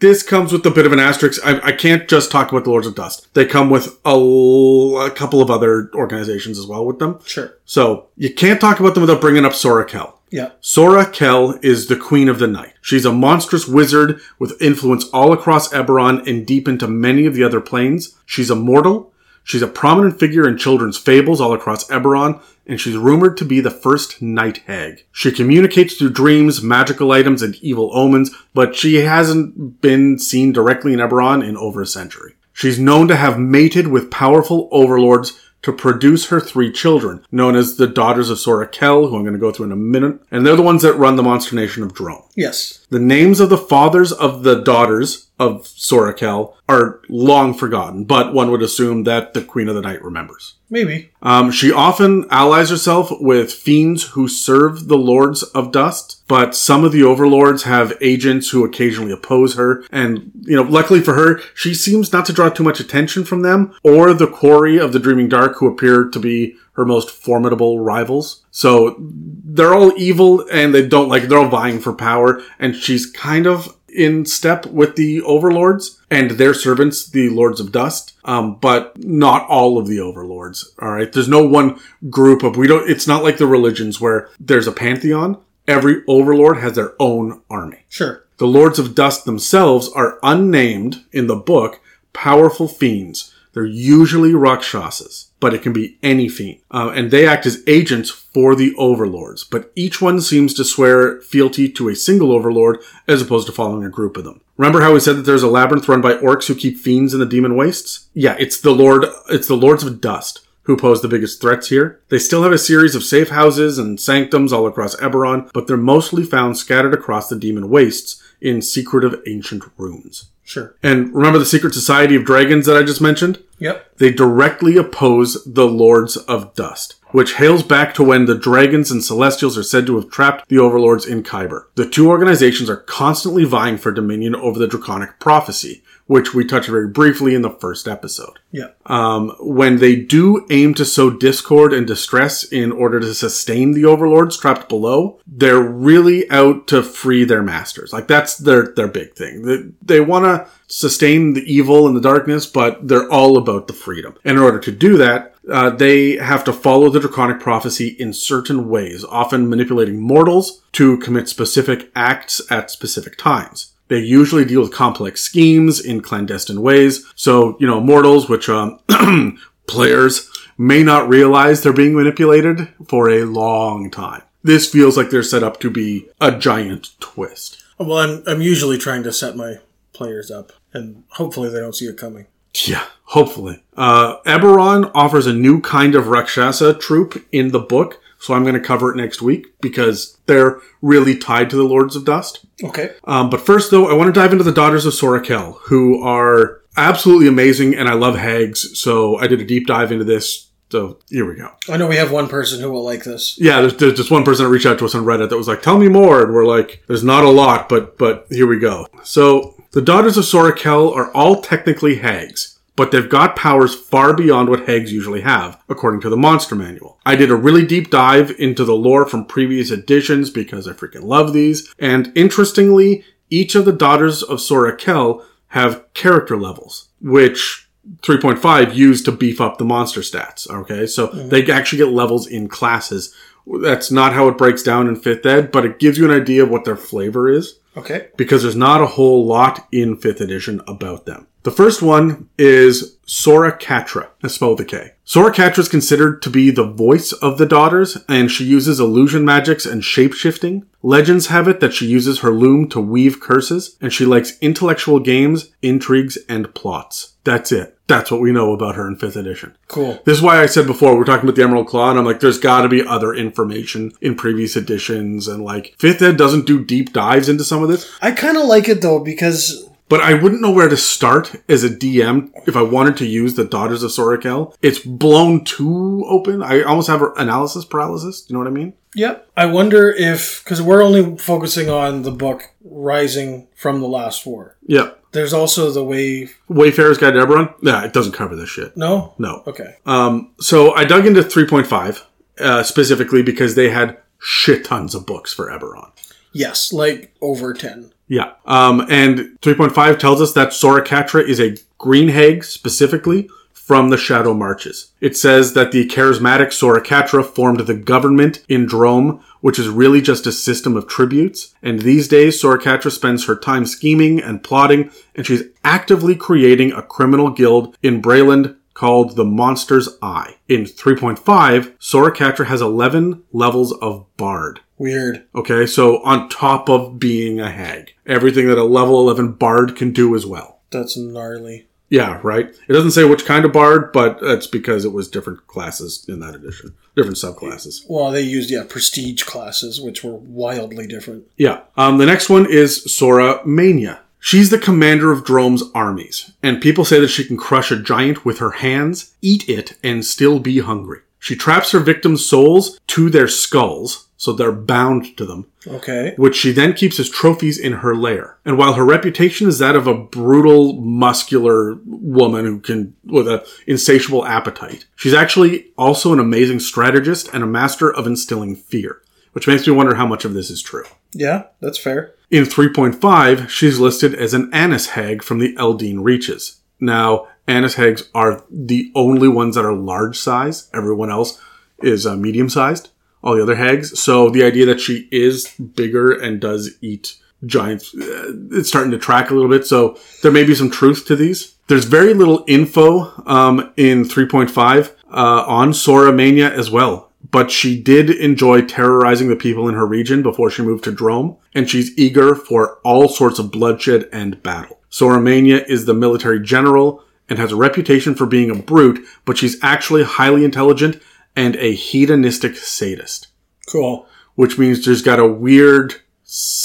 [0.00, 1.40] this comes with a bit of an asterisk.
[1.44, 3.32] I, I can't just talk about the Lords of Dust.
[3.34, 7.18] They come with a, l- a couple of other organizations as well with them.
[7.24, 7.56] Sure.
[7.64, 10.20] So you can't talk about them without bringing up Sora Kell.
[10.30, 10.50] Yeah.
[10.60, 12.72] Sora Kell is the Queen of the Night.
[12.82, 17.44] She's a monstrous wizard with influence all across Eberron and deep into many of the
[17.44, 18.16] other planes.
[18.26, 19.12] She's immortal.
[19.44, 23.60] She's a prominent figure in children's fables all across Eberron, and she's rumored to be
[23.60, 25.04] the first night hag.
[25.12, 30.92] She communicates through dreams, magical items, and evil omens, but she hasn't been seen directly
[30.92, 32.34] in Eberron in over a century.
[32.52, 37.76] She's known to have mated with powerful overlords to produce her three children, known as
[37.76, 40.46] the Daughters of Sora Kell, who I'm going to go through in a minute, and
[40.46, 42.22] they're the ones that run the monster nation of Droaam.
[42.36, 42.86] Yes.
[42.90, 48.32] The names of the fathers of the daughters of Sora Kell are long forgotten, but
[48.32, 50.54] one would assume that the Queen of the Night remembers.
[50.70, 51.10] Maybe.
[51.22, 56.84] Um, she often allies herself with fiends who serve the Lords of Dust, but some
[56.84, 61.40] of the overlords have agents who occasionally oppose her, and, you know, luckily for her,
[61.54, 65.00] she seems not to draw too much attention from them, or the Quori of the
[65.00, 68.44] Dreaming Dark, who appear to be her most formidable rivals.
[68.50, 73.06] So they're all evil and they don't like, they're all vying for power, and she's
[73.06, 78.12] kind of in step with the overlords and their servants, the lords of dust.
[78.24, 80.72] Um, but not all of the overlords.
[80.80, 81.12] All right.
[81.12, 81.78] There's no one
[82.10, 85.40] group of, we don't, it's not like the religions where there's a pantheon.
[85.66, 87.84] Every overlord has their own army.
[87.88, 88.24] Sure.
[88.38, 91.80] The lords of dust themselves are unnamed in the book,
[92.12, 93.32] powerful fiends.
[93.52, 96.58] They're usually Rakshasas, but it can be any fiend.
[96.70, 101.20] Uh, and they act as agents for the overlords, but each one seems to swear
[101.20, 104.40] fealty to a single overlord as opposed to following a group of them.
[104.56, 107.20] Remember how we said that there's a labyrinth run by orcs who keep fiends in
[107.20, 108.08] the demon wastes?
[108.14, 112.00] Yeah, it's the lord, it's the lords of dust who pose the biggest threats here.
[112.08, 115.76] They still have a series of safe houses and sanctums all across Eberron, but they're
[115.76, 120.30] mostly found scattered across the demon wastes in secretive ancient rooms.
[120.44, 120.76] Sure.
[120.82, 123.42] And remember the secret society of dragons that I just mentioned?
[123.58, 123.96] Yep.
[123.96, 129.02] They directly oppose the Lords of Dust, which hails back to when the dragons and
[129.02, 131.68] celestials are said to have trapped the overlords in Khyber.
[131.76, 136.68] The two organizations are constantly vying for dominion over the draconic prophecy, which we touched
[136.68, 138.38] very briefly in the first episode.
[138.52, 138.68] Yeah.
[138.86, 143.86] Um, when they do aim to sow discord and distress in order to sustain the
[143.86, 147.92] overlords trapped below, they're really out to free their masters.
[147.92, 149.42] Like that's their their big thing.
[149.42, 153.72] They, they want to sustain the evil and the darkness, but they're all about the
[153.72, 154.16] freedom.
[154.24, 158.12] And in order to do that, uh, they have to follow the draconic prophecy in
[158.12, 163.73] certain ways, often manipulating mortals to commit specific acts at specific times.
[163.88, 167.04] They usually deal with complex schemes in clandestine ways.
[167.14, 168.80] So, you know, mortals, which um,
[169.66, 174.22] players may not realize they're being manipulated for a long time.
[174.42, 177.62] This feels like they're set up to be a giant twist.
[177.78, 179.56] Well, I'm I'm usually trying to set my
[179.92, 182.26] players up, and hopefully they don't see it coming.
[182.66, 183.62] Yeah, hopefully.
[183.76, 188.54] Uh, Eberron offers a new kind of Rakshasa troop in the book, so I'm going
[188.54, 192.46] to cover it next week because they're really tied to the Lords of Dust.
[192.62, 192.94] Okay.
[193.04, 196.02] Um, but first, though, I want to dive into the Daughters of Sora Kell, who
[196.02, 200.48] are absolutely amazing, and I love hags, so I did a deep dive into this.
[200.70, 201.50] So here we go.
[201.68, 203.38] I know we have one person who will like this.
[203.38, 205.46] Yeah, there's, there's just one person that reached out to us on Reddit that was
[205.46, 208.58] like, "Tell me more," and we're like, "There's not a lot, but but here we
[208.58, 213.74] go." So the Daughters of Sora Kell are all technically hags, but they've got powers
[213.74, 216.98] far beyond what hags usually have, according to the Monster Manual.
[217.06, 221.04] I did a really deep dive into the lore from previous editions because I freaking
[221.04, 227.68] love these, and interestingly, each of the Daughters of Sora Kell have character levels, which
[228.02, 230.50] 3.5 used to beef up the monster stats.
[230.50, 231.28] Okay, so mm.
[231.30, 233.14] they actually get levels in classes.
[233.62, 236.42] That's not how it breaks down in 5th ed, but it gives you an idea
[236.42, 238.08] of what their flavor is Okay.
[238.16, 241.26] because there's not a whole lot in 5th edition about them.
[241.44, 244.92] The first one is Sora Katra, that's spelled with a K.
[245.04, 249.26] Sora Katra is considered to be the voice of the daughters, and she uses illusion
[249.26, 250.64] magics and shapeshifting.
[250.82, 255.00] Legends have it that she uses her loom to weave curses, and she likes intellectual
[255.00, 257.12] games, intrigues, and plots.
[257.24, 257.78] That's it.
[257.88, 259.54] That's what we know about her in 5th edition.
[259.68, 260.00] Cool.
[260.06, 262.20] This is why I said before, we're talking about the Emerald Claw, and I'm like,
[262.20, 266.94] there's gotta be other information in previous editions, and like, 5th Ed doesn't do deep
[266.94, 270.40] dives into some of this, I kind of like it though because but I wouldn't
[270.40, 273.92] know where to start as a DM if I wanted to use the Daughters of
[273.92, 274.54] Sora Kell.
[274.62, 276.42] It's blown too open.
[276.42, 278.22] I almost have analysis paralysis.
[278.22, 278.74] Do you know what I mean?
[278.94, 279.30] Yep.
[279.36, 284.56] I wonder if because we're only focusing on the book Rising from the Last War.
[284.66, 284.90] Yeah.
[285.12, 286.28] There's also the way.
[286.48, 287.54] Wayfarer's Guide to Eberron?
[287.62, 288.76] Yeah, it doesn't cover this shit.
[288.76, 289.14] No.
[289.18, 289.42] No.
[289.46, 289.76] Okay.
[289.86, 292.02] Um, so I dug into 3.5
[292.40, 295.90] uh, specifically because they had shit tons of books for Eberron.
[296.32, 297.92] Yes, like over ten.
[298.06, 298.32] Yeah.
[298.44, 303.28] Um, and 3.5 tells us that Sora Katra is a green hag specifically
[303.64, 304.92] from the Shadow Marches.
[305.00, 310.02] It says that the charismatic Sora Katra formed the government in Droaam, which is really
[310.02, 311.54] just a system of tributes.
[311.62, 316.72] And these days, Sora Katra spends her time scheming and plotting, and she's actively creating
[316.72, 320.34] a criminal guild in Breland called the Monster's Eye.
[320.46, 324.60] In 3.5, Sora Katra has 11 levels of Bard.
[324.76, 325.24] Weird.
[325.34, 329.92] Okay, so on top of being a hag, everything that a level 11 bard can
[329.92, 330.60] do as well.
[330.70, 331.66] That's gnarly.
[331.90, 332.46] Yeah, right?
[332.46, 336.20] It doesn't say which kind of bard, but that's because it was different classes in
[336.20, 337.84] that edition, different subclasses.
[337.88, 341.26] Well, they used yeah prestige classes, which were wildly different.
[341.36, 341.60] Yeah.
[341.76, 344.00] Um, the next one is Sora Maenya.
[344.18, 348.24] She's the commander of Droaam's armies, and people say that she can crush a giant
[348.24, 351.00] with her hands, eat it, and still be hungry.
[351.24, 356.12] She traps her victims' souls to their skulls, so they're bound to them, Okay.
[356.18, 358.36] which she then keeps as trophies in her lair.
[358.44, 363.42] And while her reputation is that of a brutal, muscular woman who can, with a
[363.66, 369.00] insatiable appetite, she's actually also an amazing strategist and a master of instilling fear,
[369.32, 370.84] which makes me wonder how much of this is true.
[371.14, 372.12] Yeah, that's fair.
[372.30, 376.60] In 3.5, she's listed as an Annis hag from the Eldeen Reaches.
[376.80, 380.70] Now, Annis hags are the only ones that are large size.
[380.72, 381.40] Everyone else
[381.82, 382.90] is uh, medium sized.
[383.22, 383.98] All the other hags.
[383.98, 387.16] So the idea that she is bigger and does eat
[387.46, 389.66] giants, uh, it's starting to track a little bit.
[389.66, 391.54] So there may be some truth to these.
[391.66, 397.80] There's very little info um, in 3.5 uh, on Sora Maenya as well but she
[397.80, 401.96] did enjoy terrorizing the people in her region before she moved to Droaam, and she's
[401.98, 404.78] eager for all sorts of bloodshed and battle.
[404.88, 409.38] Sora Maenya is the military general and has a reputation for being a brute, but
[409.38, 411.00] she's actually highly intelligent
[411.36, 413.28] and a hedonistic sadist,
[413.66, 414.06] Cool.
[414.34, 415.94] which means she's got a weird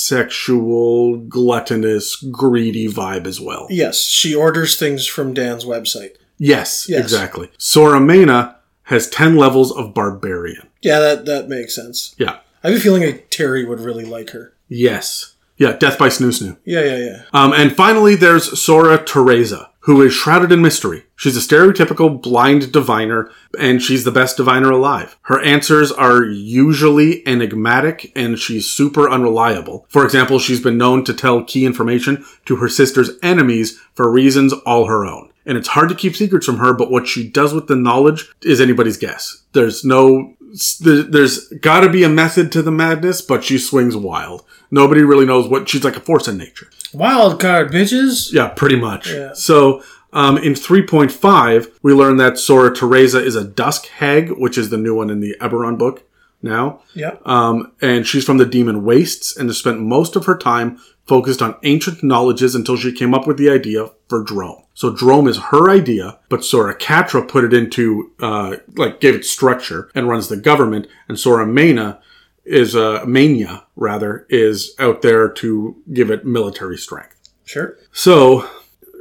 [0.09, 3.67] sexual, gluttonous, greedy vibe as well.
[3.69, 6.15] Yes, she orders things from Dan's website.
[6.37, 7.01] Yes, Yes.
[7.01, 7.49] exactly.
[7.57, 10.67] Sora Mena has 10 levels of barbarian.
[10.81, 12.15] Yeah, that that makes sense.
[12.17, 12.37] Yeah.
[12.63, 14.53] I have a feeling like Terry would really like her.
[14.67, 15.33] Yes.
[15.57, 16.57] Yeah, Death by Snoo Snoo.
[16.65, 17.21] Yeah, yeah, yeah.
[17.33, 21.03] Um, and finally, there's Sora Teraza, who is shrouded in mystery.
[21.15, 25.17] She's a stereotypical blind diviner, and she's the best diviner alive.
[25.23, 29.85] Her answers are usually enigmatic, and she's super unreliable.
[29.89, 34.53] For example, she's been known to tell key information to her sister's enemies for reasons
[34.65, 35.31] all her own.
[35.45, 38.29] And it's hard to keep secrets from her, but what she does with the knowledge
[38.43, 39.43] is anybody's guess.
[39.53, 40.35] There's no
[40.81, 44.45] there's got to be a method to the madness, but she swings wild.
[44.71, 46.69] Nobody really knows what she's like a force in nature.
[46.93, 48.31] Wild card, bitches.
[48.31, 49.11] Yeah, pretty much.
[49.11, 49.33] Yeah.
[49.33, 49.83] So
[50.13, 54.77] um, in 3.5, we learn that Sora Teraza is a Dusk Hag, which is the
[54.77, 56.03] new one in the Eberron book.
[56.41, 56.81] Now.
[56.93, 57.17] Yeah.
[57.25, 61.41] Um, and she's from the Demon Wastes and has spent most of her time focused
[61.41, 64.63] on ancient knowledges until she came up with the idea for Droaam.
[64.73, 69.25] So Droaam is her idea, but Sora Katra put it into, uh, like gave it
[69.25, 71.99] structure and runs the government, and Sora Mena
[72.45, 77.15] is, uh, Maenya, rather, is out there to give it military strength.
[77.43, 77.75] Sure.
[77.91, 78.47] So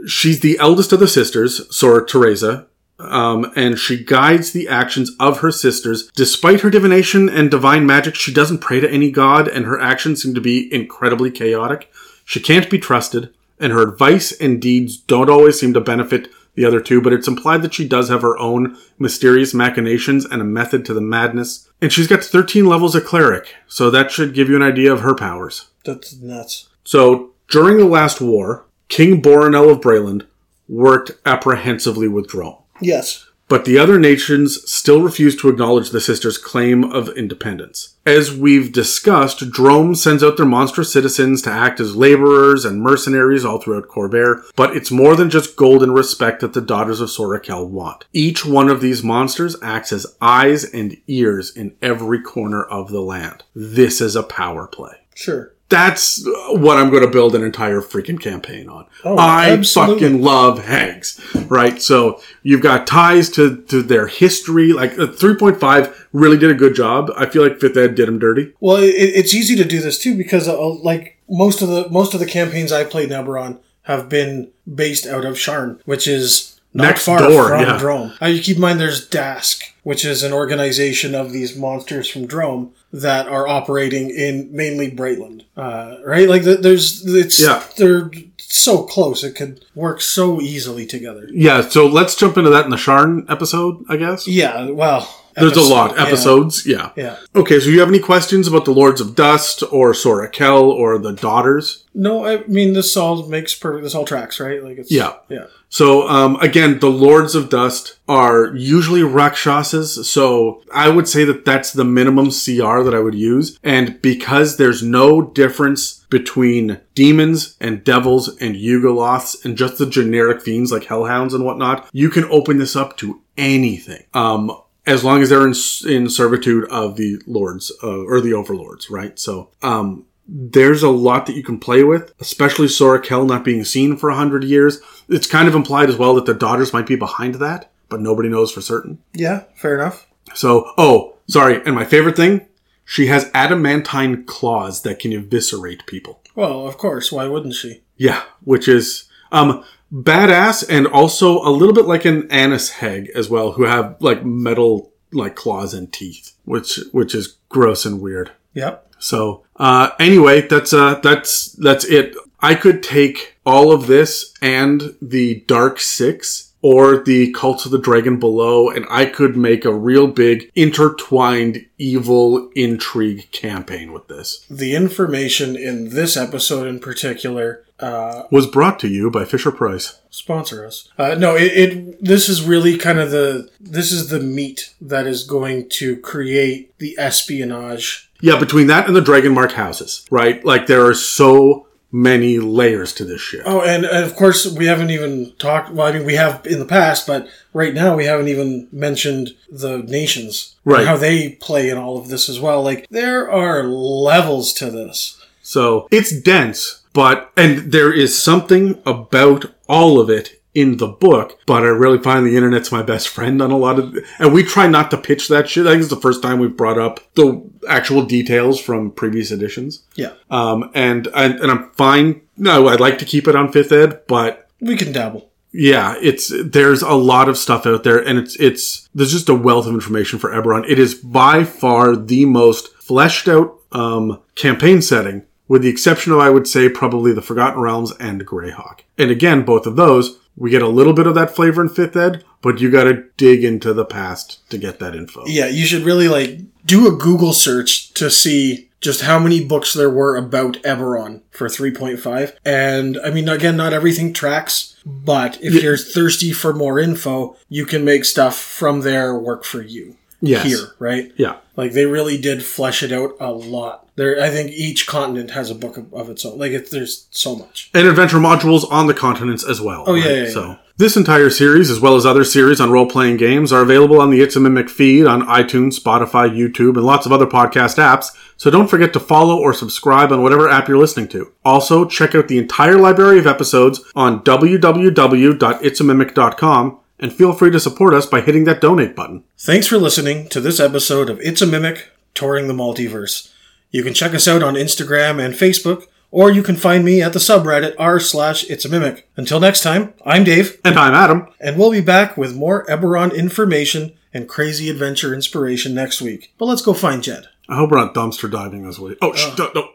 [0.07, 2.67] she's the eldest of the sisters, Sora Teraza,
[2.99, 6.11] um, and she guides the actions of her sisters.
[6.15, 10.23] Despite her divination and divine magic, she doesn't pray to any god, and her actions
[10.23, 11.91] seem to be incredibly chaotic.
[12.25, 16.65] She can't be trusted, and her advice and deeds don't always seem to benefit the
[16.65, 20.45] other two, but it's implied that she does have her own mysterious machinations and a
[20.45, 21.69] method to the madness.
[21.81, 25.01] And she's got 13 levels of cleric, so that should give you an idea of
[25.01, 25.69] her powers.
[25.85, 26.69] That's nuts.
[26.83, 30.27] So, during the last war, King Boranel of Breland
[30.69, 32.63] worked apprehensively with Droaam.
[32.81, 33.27] Yes.
[33.49, 37.95] But the other nations still refuse to acknowledge the sisters' claim of independence.
[38.05, 43.47] As we've discussed, Droaam sends out their monstrous citizens to act as laborers and mercenaries
[43.47, 47.11] all throughout Khorvaire, but it's more than just gold and respect that the daughters of
[47.11, 48.05] Sora Kell want.
[48.13, 53.01] Each one of these monsters acts as eyes and ears in every corner of the
[53.01, 53.45] land.
[53.55, 55.53] This is a power play Sure.
[55.69, 58.87] That's what I'm going to build an entire freaking campaign on.
[59.05, 60.01] Oh, I absolutely.
[60.01, 61.81] fucking love hags, right?
[61.81, 64.73] So you've got ties to, to their history.
[64.73, 67.11] Like uh, 3.5 really did a good job.
[67.17, 68.55] I feel like Fifth Ed did them dirty.
[68.61, 72.15] Well, it, it's easy to do this too because, uh, like most of the most
[72.15, 76.58] of the campaigns I played in Eberron have been based out of Sharn, which is
[76.75, 77.79] not Next far door, from yeah.
[77.79, 78.23] Droaam.
[78.23, 82.29] Uh, you keep in mind there's Daask, which is an organization of these monsters from
[82.29, 86.29] Droaam that are operating in mainly Breland, uh, right?
[86.29, 87.63] Like there's it's Yeah.
[87.77, 91.29] they're so close it could work so easily together.
[91.33, 94.27] Yeah, so let's jump into that in the Sharn episode, I guess.
[94.27, 95.99] Yeah, well, There's a lot.
[95.99, 96.91] Episodes, yeah.
[96.97, 97.17] Yeah.
[97.35, 100.99] Okay, so you have any questions about the Lords of Dust or Sora Kell or
[100.99, 101.85] the Daughters?
[101.95, 103.83] No, I mean this all makes perfect.
[103.83, 104.63] this all tracks, right?
[104.63, 105.15] Like it's Yeah.
[105.29, 105.47] yeah.
[105.69, 111.45] So um, again, the Lords of Dust are usually Rakshasas, so I would say that
[111.45, 113.59] that's the minimum CR that I would use.
[113.63, 120.41] And because there's no difference between demons and devils and Yugoloths and just the generic
[120.41, 124.05] fiends like hellhounds and whatnot, you can open this up to anything.
[124.15, 124.51] Um,
[124.89, 125.55] as long as they're in,
[125.87, 129.19] in servitude of the lords uh, or the overlords, right?
[129.19, 133.65] So, um, there's a lot that you can play with, especially Sora Kell not being
[133.65, 134.79] seen for a hundred years.
[135.09, 138.29] It's kind of implied as well that the daughters might be behind that, but nobody
[138.29, 138.99] knows for certain.
[139.15, 140.07] Yeah, fair enough.
[140.35, 141.63] So, oh, sorry.
[141.65, 142.47] And my favorite thing,
[142.85, 146.21] she has adamantine claws that can eviscerate people.
[146.35, 147.83] Well, of course, why wouldn't she?
[147.97, 153.29] Yeah, which is um badass and also a little bit like an annis hag as
[153.31, 158.33] well, who have like metal like claws and teeth, which which is gross and weird.
[158.55, 158.95] Yep.
[158.99, 162.15] So uh, anyway, that's uh, that's that's it.
[162.41, 167.79] I could take all of this and the Dark Six or the Cult of the
[167.79, 174.45] Dragon below, and I could make a real big intertwined evil intrigue campaign with this.
[174.51, 180.01] The information in this episode in particular uh, Was brought to you by Fisher Price.
[180.11, 180.89] sponsor us.
[180.99, 182.05] Uh, no, it, it.
[182.05, 183.49] This is really kind of the.
[183.61, 188.11] This is the meat that is going to create the espionage.
[188.21, 190.45] Yeah, between that and the Dragon Mark houses, right?
[190.45, 193.43] Like there are so many layers to this shit.
[193.47, 195.71] Oh, and, and of course we haven't even talked.
[195.71, 199.31] Well, I mean we have in the past, but right now we haven't even mentioned
[199.51, 200.87] the nations, Right.
[200.87, 202.63] How they play in all of this as well.
[202.63, 205.15] Like there are levels to this.
[205.43, 211.39] So it's dense, but, and there is something about all of it in the book,
[211.47, 214.43] but I really find the internet's my best friend on a lot of, and we
[214.43, 215.65] try not to pitch that shit.
[215.65, 219.85] I think it's the first time we've brought up the actual details from previous editions.
[219.95, 222.23] Yeah, Um, and, and, and I'm fine.
[222.37, 225.31] No, I'd like to keep it on fifth ed, but we can dabble.
[225.53, 229.35] yeah, it's there's a lot of stuff out there, and it's it's there's just a
[229.37, 230.69] wealth of information for Eberron.
[230.69, 236.21] It is by far the most fleshed out um, campaign setting, with the exception of
[236.21, 238.81] I would say probably the Forgotten Realms and Greyhawk.
[238.97, 241.97] And again, both of those we get a little bit of that flavor in Fifth
[241.97, 245.25] Ed, but you got to dig into the past to get that info.
[245.27, 249.75] Yeah, you should really like do a Google search to see just how many books
[249.75, 252.37] there were about Eberron for 3.5.
[252.45, 257.67] And I mean, again, not everything tracks, but if you're thirsty for more info, you
[257.67, 259.97] can make stuff from there work for you.
[260.21, 260.47] Yes.
[260.47, 261.13] Here, right?
[261.17, 261.37] Yeah.
[261.59, 263.89] Like they really did flesh it out a lot.
[263.97, 266.39] There, I think each continent has a book of, of its own.
[266.39, 267.69] Like it, there's so much.
[267.75, 269.83] And adventure modules on the continents as well.
[269.89, 270.15] Oh, yeah, right?
[270.15, 270.31] yeah, yeah.
[270.31, 274.01] So This entire series, as well as other series on role playing games, are available
[274.01, 277.79] on the It's a Mimic feed on iTunes, Spotify, YouTube, and lots of other podcast
[277.79, 281.33] apps, so don't forget to follow or subscribe on whatever app you're listening to.
[281.45, 287.95] Also, check out the entire library of episodes on www.itsamimic.com and feel free to support
[287.95, 289.25] us by hitting that donate button.
[289.39, 293.33] Thanks for listening to this episode of It's a Mimic Touring the Multiverse.
[293.71, 297.13] You can check us out on Instagram and Facebook, or you can find me at
[297.13, 299.09] the subreddit r slash It's a Mimic.
[299.17, 301.29] Until next time, I'm Dave, And I'm Adam.
[301.41, 306.33] and we'll be back with more Eberron information and crazy adventure inspiration next week.
[306.39, 307.27] But let's go find Jed.
[307.49, 308.99] I hope we're not dumpster diving this week.
[309.03, 309.69] Oh, sh- no, no,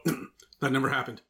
[0.59, 1.21] that never happened.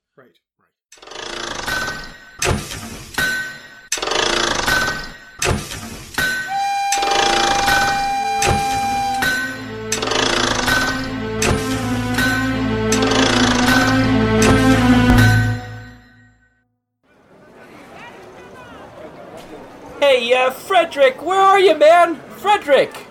[20.14, 22.18] Hey, uh, Frederick, where are you, man?
[22.38, 23.08] Frederick!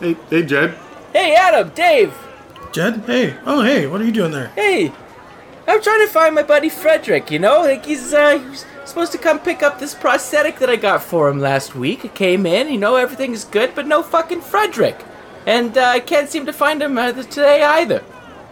[0.00, 0.74] Hey, hey, Jed.
[1.12, 2.14] Hey, Adam, Dave!
[2.72, 3.02] Jed?
[3.04, 3.36] Hey.
[3.44, 4.46] Oh, hey, what are you doing there?
[4.54, 4.90] Hey!
[5.66, 7.60] I'm trying to find my buddy Frederick, you know?
[7.60, 11.02] Like, he's, uh, he was supposed to come pick up this prosthetic that I got
[11.02, 12.06] for him last week.
[12.06, 15.04] It came in, you know, everything's good, but no fucking Frederick.
[15.44, 18.02] And, uh, I can't seem to find him uh, today either.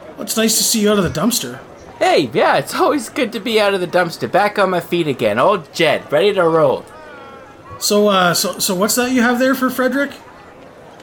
[0.09, 1.59] Well, it's nice to see you out of the dumpster.
[1.99, 5.09] Hey, yeah, it's always good to be out of the dumpster, back on my feet
[5.09, 5.39] again.
[5.39, 6.85] Old Jed, ready to roll.
[7.79, 10.13] So, uh, so, so what's that you have there for Frederick?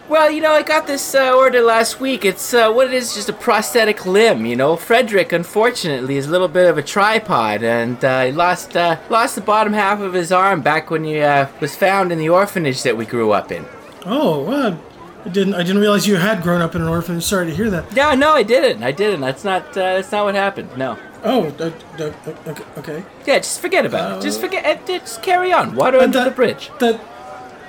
[0.10, 2.26] Well, you know, I got this uh, order last week.
[2.26, 4.46] It's uh, what it is, just a prosthetic limb.
[4.46, 8.76] You know, Frederick, unfortunately, is a little bit of a tripod, and uh, he lost
[8.76, 12.20] uh, lost the bottom half of his arm back when he uh, was found in
[12.20, 13.66] the orphanage that we grew up in.
[14.06, 14.80] Oh, well,
[15.24, 17.24] I didn't, I didn't realize you had grown up in an orphanage.
[17.24, 17.96] Sorry to hear that.
[17.96, 18.84] No, no, I didn't.
[18.84, 19.22] I didn't.
[19.22, 19.70] That's not.
[19.70, 20.78] Uh, that's not what happened.
[20.78, 20.98] No.
[21.24, 22.12] Oh, uh, uh,
[22.48, 23.04] okay, okay.
[23.26, 24.22] Yeah, just forget about it.
[24.22, 24.66] Just forget.
[24.66, 25.76] Uh, just carry on.
[25.76, 26.70] Water under that, the bridge.
[26.80, 27.00] That,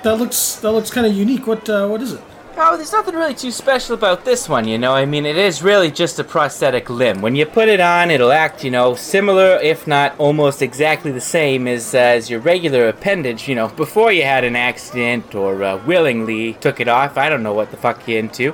[0.03, 1.47] that looks, that looks kind of unique.
[1.47, 2.21] What, uh, what is it?
[2.57, 4.93] Oh, there's nothing really too special about this one, you know.
[4.93, 7.21] I mean, it is really just a prosthetic limb.
[7.21, 11.19] When you put it on, it'll act, you know, similar, if not almost exactly the
[11.19, 15.63] same as, uh, as your regular appendage, you know, before you had an accident or
[15.63, 17.17] uh, willingly took it off.
[17.17, 18.53] I don't know what the fuck you're into.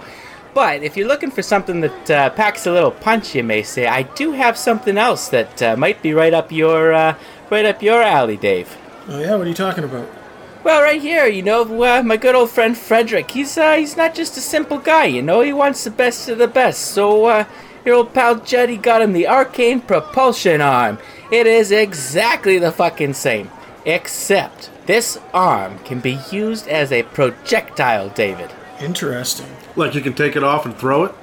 [0.54, 3.88] But if you're looking for something that uh, packs a little punch, you may say,
[3.88, 7.16] I do have something else that uh, might be right up your uh,
[7.50, 8.78] right up your alley, Dave.
[9.08, 10.10] Oh yeah, what are you talking about?
[10.64, 13.32] Well, right here, you know, uh, my good old friend Frederick.
[13.32, 15.42] He's uh, he's not just a simple guy, you know.
[15.42, 16.82] He wants the best of the best.
[16.82, 17.46] So, uh,
[17.86, 21.00] your old pal Jetty got him the arcane propulsion arm.
[21.32, 23.50] It is exactly the fucking same,
[23.86, 28.52] except this arm can be used as a projectile, David.
[28.82, 29.48] Interesting.
[29.76, 31.16] Like you can take it off and throw it?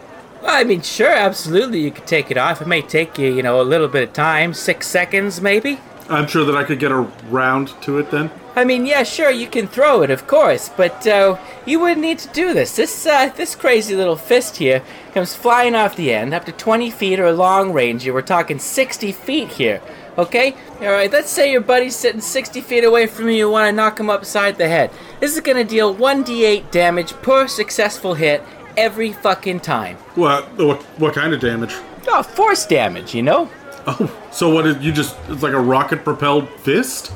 [0.43, 2.63] Well, I mean, sure, absolutely, you could take it off.
[2.63, 5.81] It may take you, you know, a little bit of time, six seconds maybe.
[6.09, 8.31] I'm sure that I could get around to it then.
[8.57, 12.19] I mean, yeah, sure, you can throw it, of course, but uh, you wouldn't need
[12.21, 12.75] to do this.
[12.77, 14.83] This uh, this crazy little fist here
[15.13, 18.09] comes flying off the end, up to 20 feet or a long range.
[18.09, 19.81] We're talking 60 feet here,
[20.19, 20.55] okay?
[20.81, 23.37] All right, let's say your buddy's sitting 60 feet away from you.
[23.37, 24.91] You want to knock him upside the head.
[25.21, 28.43] This is gonna deal 1d8 damage per successful hit
[28.77, 29.97] every fucking time.
[30.15, 30.57] What?
[30.59, 30.83] What?
[30.99, 31.75] What kind of damage?
[32.09, 33.49] Oh, force damage, you know.
[33.87, 34.63] Oh, so what?
[34.63, 35.17] Did you just?
[35.29, 37.13] It's like a rocket-propelled fist.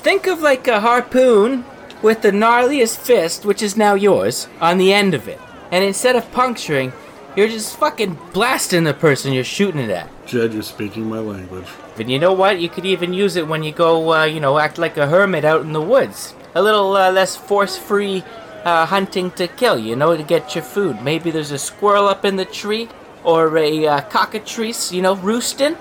[0.00, 1.64] Think of like a harpoon
[2.02, 5.40] with the gnarliest fist, which is now yours, on the end of it.
[5.70, 6.92] And instead of puncturing,
[7.34, 10.10] you're just fucking blasting the person you're shooting it at.
[10.26, 11.66] Jed, you're speaking my language.
[11.96, 12.60] And you know what?
[12.60, 15.44] You could even use it when you go, uh, you know, act like a hermit
[15.44, 16.34] out in the woods.
[16.54, 18.24] A little uh, less force free
[18.64, 21.02] uh, hunting to kill, you know, to get your food.
[21.02, 22.88] Maybe there's a squirrel up in the tree
[23.22, 25.76] or a uh, cockatrice, you know, roosting.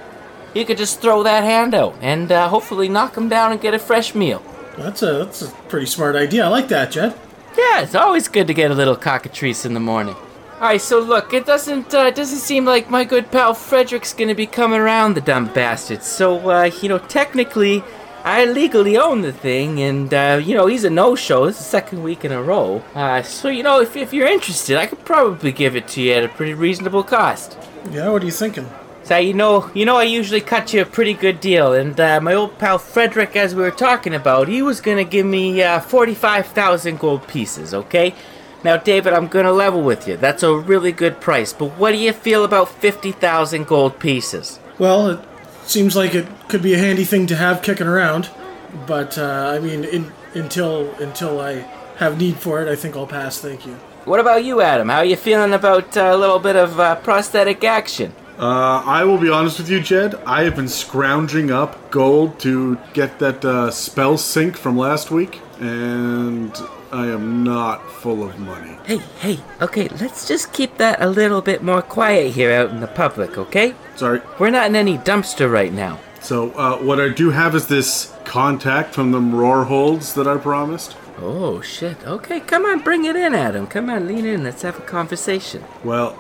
[0.53, 3.74] You could just throw that hand out and uh, hopefully knock him down and get
[3.74, 4.43] a fresh meal.
[4.78, 6.45] That's a, that's a pretty smart idea.
[6.45, 7.16] I like that, Jed.
[7.57, 10.16] Yeah, it's always good to get a little cockatrice in the morning.
[10.64, 14.14] All right, so look, it doesn't uh, it doesn't seem like my good pal Frederick's
[14.14, 16.03] gonna be coming around the dumb bastard.
[16.03, 17.84] So uh, you know, technically,
[18.24, 21.43] I legally own the thing, and uh, you know he's a no-show.
[21.43, 22.82] It's the second week in a row.
[22.95, 26.14] Uh, so you know, if if you're interested, I could probably give it to you
[26.14, 27.57] at a pretty reasonable cost.
[27.91, 28.70] Yeah, what are you thinking?
[29.03, 32.22] So you know, you know, I usually cut you a pretty good deal, and uh,
[32.22, 35.82] my old pal Frederick, as we were talking about, he was gonna give me uh,
[35.82, 37.74] forty-five thousand gold pieces.
[37.74, 38.16] Okay.
[38.64, 40.16] Now, David, I'm gonna level with you.
[40.16, 44.59] That's a really good price, but what do you feel about fifty thousand gold pieces?
[44.80, 45.20] Well, it
[45.66, 48.30] seems like it could be a handy thing to have kicking around,
[48.88, 51.66] but uh, I mean, in, until until I
[51.97, 53.39] have need for it, I think I'll pass.
[53.39, 53.74] Thank you.
[54.05, 54.89] What about you, Adam?
[54.89, 58.14] How are you feeling about uh, a little bit of uh, prosthetic action?
[58.38, 60.16] Uh, I will be honest with you, Jed.
[60.26, 65.39] I have been scrounging up gold to get that uh, spell sync from last week,
[65.59, 66.51] and
[66.94, 68.78] I am not full of money.
[68.86, 72.82] Hey, hey, okay, let's just keep that a little bit more quiet here out in
[72.82, 73.74] the public, okay?
[73.96, 74.22] Sorry.
[74.38, 76.00] We're not in any dumpster right now.
[76.22, 80.38] So, uh, what I do have is this contact from them Mror Holds that I
[80.38, 80.96] promised.
[81.18, 81.98] Oh, shit.
[82.06, 83.66] Okay, come on, bring it in, Adam.
[83.66, 84.44] Come on, lean in.
[84.44, 85.64] Let's have a conversation.
[85.84, 86.16] Well,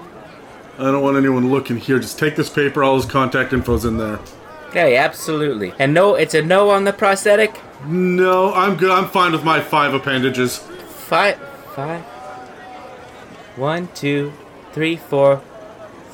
[0.79, 1.99] I don't want anyone looking here.
[1.99, 4.19] Just take this paper, all his contact info's in there.
[4.69, 5.71] Okay, absolutely.
[5.77, 7.61] And no, it's a no on the prosthetic?
[7.85, 8.91] No, I'm good.
[8.91, 10.57] I'm fine with my five appendages.
[10.57, 11.37] Five,
[11.75, 12.01] five.
[13.55, 14.33] One, two,
[14.71, 15.41] three, four.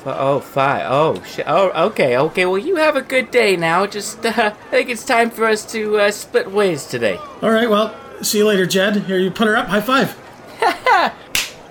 [0.04, 1.44] Oh, shit.
[1.46, 2.46] Oh, okay, okay.
[2.46, 3.86] Well, you have a good day now.
[3.86, 7.18] Just, uh, I think it's time for us to uh, split ways today.
[7.42, 8.96] All right, well, see you later, Jed.
[9.04, 9.68] Here, you put her up.
[9.68, 10.16] High five.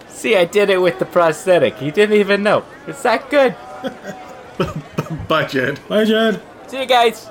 [0.10, 1.82] See, I did it with the prosthetic.
[1.82, 2.66] You didn't even know.
[2.88, 3.56] It's that good.
[5.28, 5.80] Bye, Jed.
[5.88, 6.41] Bye, Jed.
[6.68, 7.30] See you guys.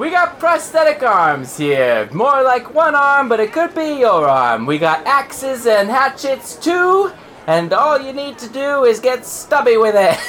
[0.00, 2.08] We got prosthetic arms here.
[2.10, 4.64] More like one arm, but it could be your arm.
[4.64, 7.12] We got axes and hatchets too.
[7.46, 10.16] And all you need to do is get stubby with it.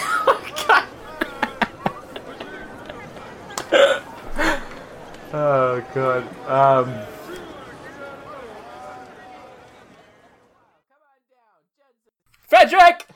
[5.34, 6.28] oh god.
[6.50, 6.94] Um
[12.42, 13.11] Frederick!